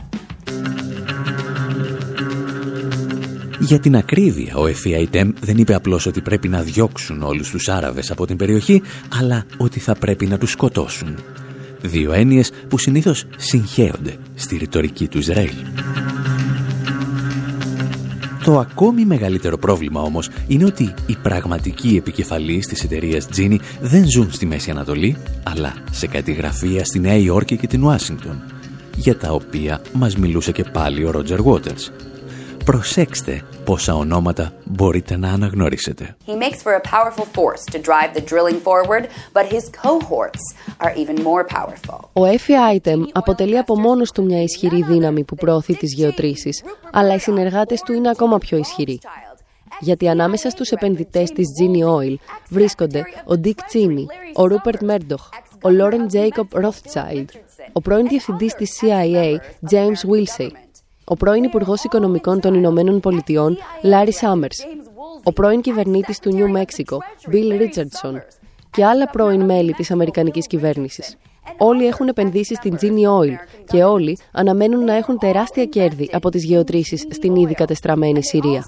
Για 3.59 3.79
την 3.79 3.95
ακρίβεια, 3.95 4.55
ο 4.55 4.63
FITM 4.65 5.33
δεν 5.39 5.57
είπε 5.57 5.73
απλώς 5.73 6.05
ότι 6.05 6.21
πρέπει 6.21 6.47
να 6.47 6.61
διώξουν 6.61 7.21
όλους 7.21 7.49
τους 7.49 7.69
Άραβες 7.69 8.11
από 8.11 8.25
την 8.25 8.37
περιοχή, 8.37 8.81
αλλά 9.19 9.45
ότι 9.57 9.79
θα 9.79 9.95
πρέπει 9.95 10.25
να 10.25 10.37
τους 10.37 10.51
σκοτώσουν. 10.51 11.23
Δύο 11.85 12.13
έννοιες 12.13 12.51
που 12.67 12.77
συνήθως 12.77 13.25
συγχέονται 13.37 14.15
στη 14.35 14.57
ρητορική 14.57 15.07
του 15.07 15.17
Ισραήλ. 15.17 15.53
Το 18.43 18.59
ακόμη 18.59 19.05
μεγαλύτερο 19.05 19.57
πρόβλημα 19.57 20.01
όμως 20.01 20.29
είναι 20.47 20.65
ότι 20.65 20.93
οι 21.05 21.15
πραγματικοί 21.21 21.95
επικεφαλείς 21.95 22.67
της 22.67 22.83
εταιρείας 22.83 23.27
Gini 23.35 23.57
δεν 23.81 24.05
ζουν 24.09 24.31
στη 24.31 24.45
Μέση 24.45 24.71
Ανατολή, 24.71 25.17
αλλά 25.43 25.73
σε 25.91 26.07
κάτι 26.07 26.31
γραφεία 26.31 26.85
στη 26.85 26.99
Νέα 26.99 27.15
Υόρκη 27.15 27.57
και 27.57 27.67
την 27.67 27.83
Ουάσιγκτον, 27.83 28.41
για 28.95 29.17
τα 29.17 29.31
οποία 29.31 29.81
μας 29.93 30.17
μιλούσε 30.17 30.51
και 30.51 30.63
πάλι 30.63 31.05
ο 31.05 31.11
Ρότζερ 31.11 31.39
Waters. 31.45 32.12
Προσέξτε 32.65 33.43
πόσα 33.65 33.95
ονόματα 33.95 34.53
μπορείτε 34.65 35.17
να 35.17 35.29
αναγνωρίσετε. 35.31 36.15
He 36.27 36.31
makes 36.31 36.61
for 36.63 36.73
a 36.73 36.81
powerful 36.81 37.25
force 37.25 37.75
to 37.75 37.81
drive 37.81 38.13
the 38.13 38.21
drilling 38.21 38.59
forward, 38.59 39.03
but 39.33 39.45
his 39.45 39.69
cohorts 39.81 40.43
are 40.79 40.93
even 40.95 41.23
more 41.23 41.43
powerful. 41.55 41.99
Ο 42.13 42.25
Εφη 42.25 42.53
Άιτεμ 42.53 43.03
αποτελεί 43.11 43.57
από 43.57 43.79
μόνος 43.79 44.11
του 44.11 44.23
μια 44.23 44.41
ισχυρή 44.41 44.83
δύναμη 44.83 45.23
που 45.23 45.35
προωθεί 45.35 45.77
τις 45.77 45.93
γεωτρήσεις, 45.93 46.63
αλλά 46.91 47.13
οι 47.13 47.19
συνεργάτες 47.19 47.81
του 47.81 47.93
είναι 47.93 48.09
ακόμα 48.09 48.37
πιο 48.37 48.57
ισχυροί. 48.57 48.99
Γιατί 49.79 50.09
ανάμεσα 50.09 50.49
στους 50.49 50.71
επενδυτές 50.71 51.31
της 51.31 51.47
Genie 51.61 51.97
Oil 51.97 52.15
βρίσκονται 52.49 53.03
ο 53.25 53.33
Dick 53.43 53.49
Cheney, 53.49 54.05
ο 54.35 54.47
Rupert 54.49 54.89
Murdoch, 54.89 55.25
ο 55.63 55.69
Lauren 55.79 56.15
Jacob 56.15 56.63
Rothschild, 56.63 57.25
ο 57.73 57.81
πρώην 57.81 58.07
διευθυντής 58.07 58.53
της 58.53 58.79
CIA 58.81 59.35
James 59.71 60.01
Wilsey, 60.11 60.49
ο 61.05 61.15
πρώην 61.15 61.43
Υπουργός 61.43 61.83
Οικονομικών 61.83 62.39
των 62.39 62.53
Ηνωμένων 62.53 62.99
Πολιτειών, 62.99 63.57
Λάρι 63.83 64.13
Σάμερς, 64.13 64.65
ο 65.23 65.33
πρώην 65.33 65.61
κυβερνήτης 65.61 66.19
του 66.19 66.33
Νιου 66.33 66.49
Μέξικο, 66.49 66.97
Bill 67.31 67.61
Richardson 67.61 68.15
και 68.71 68.85
άλλα 68.85 69.09
πρώην 69.09 69.41
μέλη 69.41 69.73
της 69.73 69.91
Αμερικανικής 69.91 70.47
κυβέρνησης. 70.47 71.17
Όλοι 71.57 71.87
έχουν 71.87 72.07
επενδύσει 72.07 72.55
στην 72.55 72.75
Genie 72.81 73.21
Oil 73.21 73.35
και 73.65 73.83
όλοι 73.83 74.17
αναμένουν 74.31 74.83
να 74.83 74.93
έχουν 74.93 75.17
τεράστια 75.17 75.65
κέρδη 75.65 76.09
από 76.13 76.29
τις 76.29 76.43
γεωτρήσεις 76.43 77.05
στην 77.09 77.35
ήδη 77.35 77.53
κατεστραμμένη 77.53 78.23
Συρία. 78.23 78.65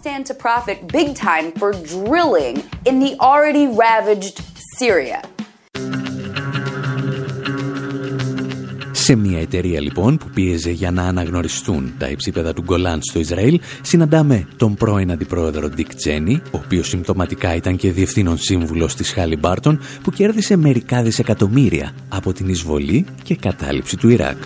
Σε 9.05 9.15
μια 9.15 9.39
εταιρεία 9.39 9.81
λοιπόν 9.81 10.17
που 10.17 10.29
πίεζε 10.33 10.71
για 10.71 10.91
να 10.91 11.03
αναγνωριστούν 11.03 11.93
τα 11.97 12.09
υψίπεδα 12.09 12.53
του 12.53 12.61
Γκολάν 12.61 12.99
στο 13.01 13.19
Ισραήλ, 13.19 13.59
συναντάμε 13.81 14.47
τον 14.57 14.75
πρώην 14.75 15.11
αντιπρόεδρο 15.11 15.69
Ντίκ 15.69 15.95
Τσένι, 15.95 16.41
ο 16.51 16.57
οποίος 16.57 16.87
συμπτωματικά 16.87 17.55
ήταν 17.55 17.75
και 17.75 17.91
διευθύνων 17.91 18.37
σύμβουλος 18.37 18.95
της 18.95 19.11
Χάλι 19.11 19.35
Μπάρτον, 19.35 19.79
που 20.03 20.11
κέρδισε 20.11 20.55
μερικά 20.55 21.03
δισεκατομμύρια 21.03 21.91
από 22.09 22.33
την 22.33 22.49
εισβολή 22.49 23.05
και 23.23 23.35
κατάληψη 23.35 23.97
του 23.97 24.09
Ιράκ. 24.09 24.37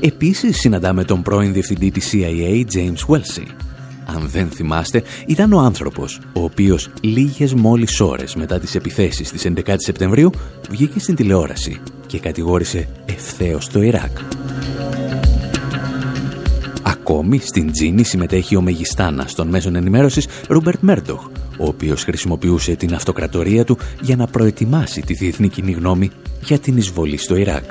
Επίσης 0.00 0.58
συναντάμε 0.58 1.04
τον 1.04 1.22
πρώην 1.22 1.52
διευθυντή 1.52 1.90
της 1.90 2.12
CIA, 2.12 2.64
James 2.74 3.14
Welsi, 3.14 3.46
αν 4.16 4.28
δεν 4.28 4.48
θυμάστε, 4.48 5.02
ήταν 5.26 5.52
ο 5.52 5.58
άνθρωπος, 5.58 6.20
ο 6.32 6.42
οποίος 6.42 6.90
λίγες 7.00 7.54
μόλις 7.54 8.00
ώρες 8.00 8.34
μετά 8.34 8.58
τις 8.58 8.74
επιθέσεις 8.74 9.30
της 9.30 9.44
11 9.44 9.74
Σεπτεμβρίου 9.76 10.30
βγήκε 10.70 10.98
στην 10.98 11.14
τηλεόραση 11.14 11.80
και 12.06 12.18
κατηγόρησε 12.18 12.88
ευθέως 13.06 13.68
το 13.68 13.82
Ιράκ. 13.82 14.18
Ακόμη 16.82 17.38
στην 17.38 17.72
Τζίνη 17.72 18.02
συμμετέχει 18.02 18.56
ο 18.56 18.60
μεγιστάνας 18.60 19.34
των 19.34 19.48
μέσων 19.48 19.74
ενημέρωσης 19.74 20.26
Ρούμπερτ 20.48 20.80
Μέρντοχ, 20.80 21.26
ο 21.58 21.66
οποίος 21.66 22.04
χρησιμοποιούσε 22.04 22.74
την 22.74 22.94
αυτοκρατορία 22.94 23.64
του 23.64 23.78
για 24.00 24.16
να 24.16 24.26
προετοιμάσει 24.26 25.00
τη 25.00 25.14
διεθνή 25.14 25.48
κοινή 25.48 25.72
γνώμη 25.72 26.10
για 26.44 26.58
την 26.58 26.76
εισβολή 26.76 27.16
στο 27.16 27.36
Ιράκ. 27.36 27.64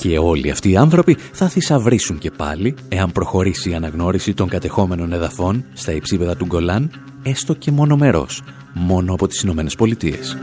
Και 0.00 0.18
όλοι 0.18 0.50
αυτοί 0.50 0.70
οι 0.70 0.76
άνθρωποι 0.76 1.16
θα 1.32 1.48
θησαυρίσουν 1.48 2.18
και 2.18 2.30
πάλι 2.30 2.74
εάν 2.88 3.12
προχωρήσει 3.12 3.70
η 3.70 3.74
αναγνώριση 3.74 4.34
των 4.34 4.48
κατεχόμενων 4.48 5.12
εδαφών 5.12 5.64
στα 5.72 5.92
υψίπεδα 5.92 6.36
του 6.36 6.46
Γκολάν, 6.46 6.90
έστω 7.22 7.54
και 7.54 7.70
μόνο 7.70 7.96
μερός, 7.96 8.42
μόνο 8.74 9.12
από 9.12 9.26
τις 9.26 9.40
Ηνωμένες 9.40 9.74
Πολιτείες. 9.74 10.36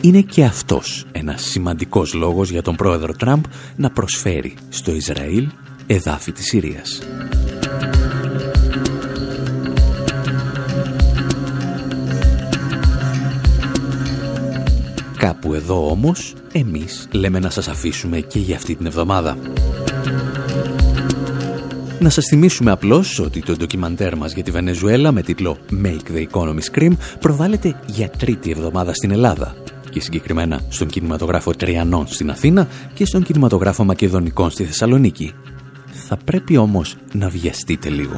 Είναι 0.00 0.20
και 0.20 0.44
αυτός 0.44 1.06
ένας 1.12 1.42
σημαντικός 1.42 2.14
λόγος 2.14 2.50
για 2.50 2.62
τον 2.62 2.76
πρόεδρο 2.76 3.12
Τραμπ 3.12 3.44
να 3.76 3.90
προσφέρει 3.90 4.54
στο 4.68 4.94
Ισραήλ 4.94 5.48
εδάφη 5.86 6.32
της 6.32 6.44
Συρίας. 6.44 7.02
Κάπου 15.28 15.54
εδώ 15.54 15.90
όμως, 15.90 16.34
εμείς 16.52 17.08
λέμε 17.12 17.38
να 17.38 17.50
σας 17.50 17.68
αφήσουμε 17.68 18.20
και 18.20 18.38
για 18.38 18.56
αυτή 18.56 18.74
την 18.74 18.86
εβδομάδα. 18.86 19.36
Να 21.98 22.08
σας 22.10 22.24
θυμίσουμε 22.24 22.70
απλώς 22.70 23.18
ότι 23.18 23.42
το 23.42 23.52
ντοκιμαντέρ 23.56 24.16
μας 24.16 24.32
για 24.32 24.42
τη 24.42 24.50
Βενεζουέλα 24.50 25.12
με 25.12 25.22
τίτλο 25.22 25.56
«Make 25.84 26.16
the 26.16 26.26
Economy 26.30 26.58
Scream» 26.72 26.92
προβάλλεται 27.20 27.80
για 27.86 28.10
τρίτη 28.10 28.50
εβδομάδα 28.50 28.94
στην 28.94 29.10
Ελλάδα 29.10 29.54
και 29.90 30.00
συγκεκριμένα 30.00 30.60
στον 30.68 30.86
κινηματογράφο 30.86 31.50
Τριανών 31.50 32.06
στην 32.06 32.30
Αθήνα 32.30 32.68
και 32.94 33.06
στον 33.06 33.22
κινηματογράφο 33.22 33.84
Μακεδονικών 33.84 34.50
στη 34.50 34.64
Θεσσαλονίκη. 34.64 35.32
Θα 36.08 36.16
πρέπει 36.16 36.56
όμως 36.56 36.96
να 37.12 37.28
βιαστείτε 37.28 37.88
λίγο. 37.88 38.16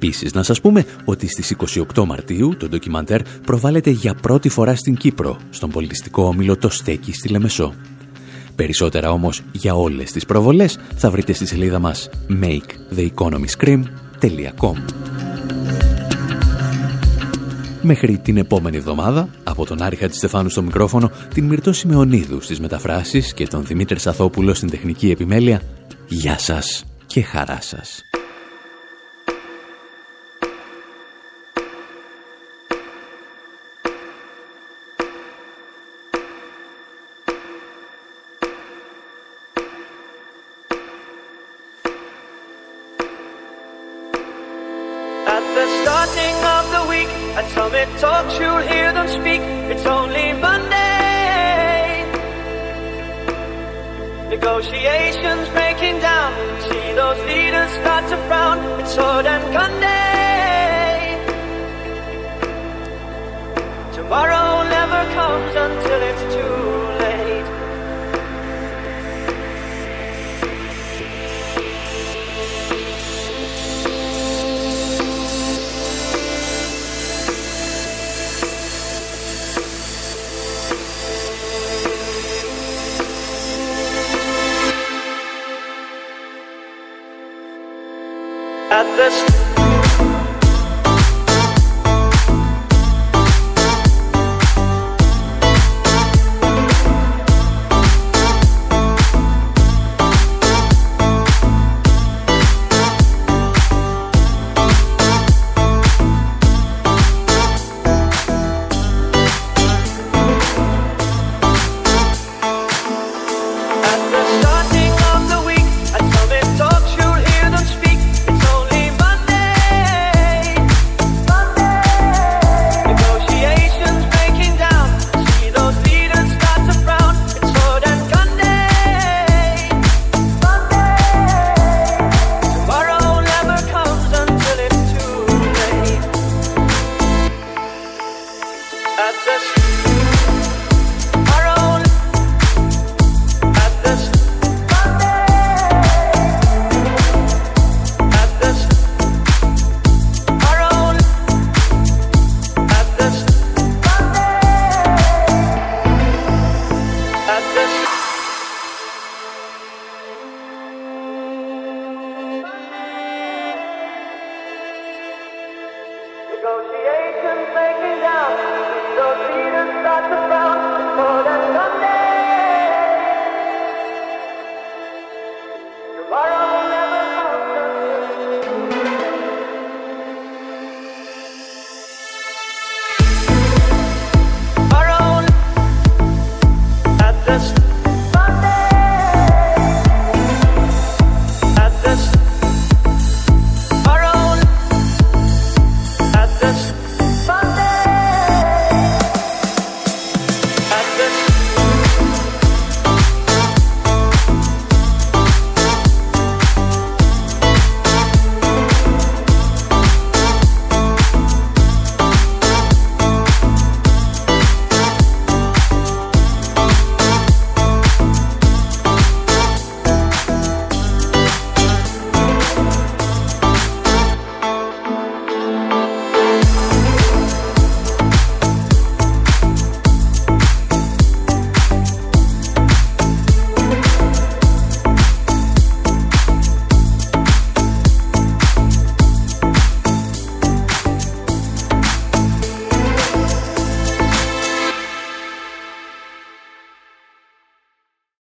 Επίσης 0.00 0.32
να 0.32 0.42
σας 0.42 0.60
πούμε 0.60 0.84
ότι 1.04 1.28
στις 1.28 1.56
28 1.94 2.04
Μαρτίου 2.04 2.56
το 2.56 2.68
ντοκιμαντέρ 2.68 3.22
προβάλλεται 3.22 3.90
για 3.90 4.14
πρώτη 4.14 4.48
φορά 4.48 4.74
στην 4.74 4.96
Κύπρο, 4.96 5.36
στον 5.50 5.70
πολιτιστικό 5.70 6.22
όμιλο 6.22 6.56
Το 6.56 6.68
Στέκι 6.68 7.12
στη 7.12 7.28
Λεμεσό. 7.28 7.74
Περισσότερα 8.56 9.10
όμως 9.10 9.42
για 9.52 9.74
όλες 9.74 10.12
τις 10.12 10.24
προβολές 10.24 10.78
θα 10.96 11.10
βρείτε 11.10 11.32
στη 11.32 11.46
σελίδα 11.46 11.78
μας 11.78 12.10
maketheeconomyscream.com 12.42 14.72
Μέχρι 17.82 18.18
την 18.18 18.36
επόμενη 18.36 18.76
εβδομάδα, 18.76 19.28
από 19.44 19.66
τον 19.66 19.82
Άρη 19.82 19.96
Χατζηστεφάνου 19.96 20.48
στο 20.48 20.62
μικρόφωνο, 20.62 21.10
την 21.34 21.44
Μυρτώ 21.44 21.72
Σιμεωνίδου 21.72 22.40
στις 22.40 22.60
μεταφράσεις 22.60 23.34
και 23.34 23.46
τον 23.46 23.64
Δημήτρη 23.64 23.98
Σαθόπουλο 23.98 24.54
στην 24.54 24.70
τεχνική 24.70 25.10
επιμέλεια, 25.10 25.62
γεια 26.08 26.38
σας 26.38 26.84
και 27.06 27.22
χαρά 27.22 27.58
σας. 27.60 28.07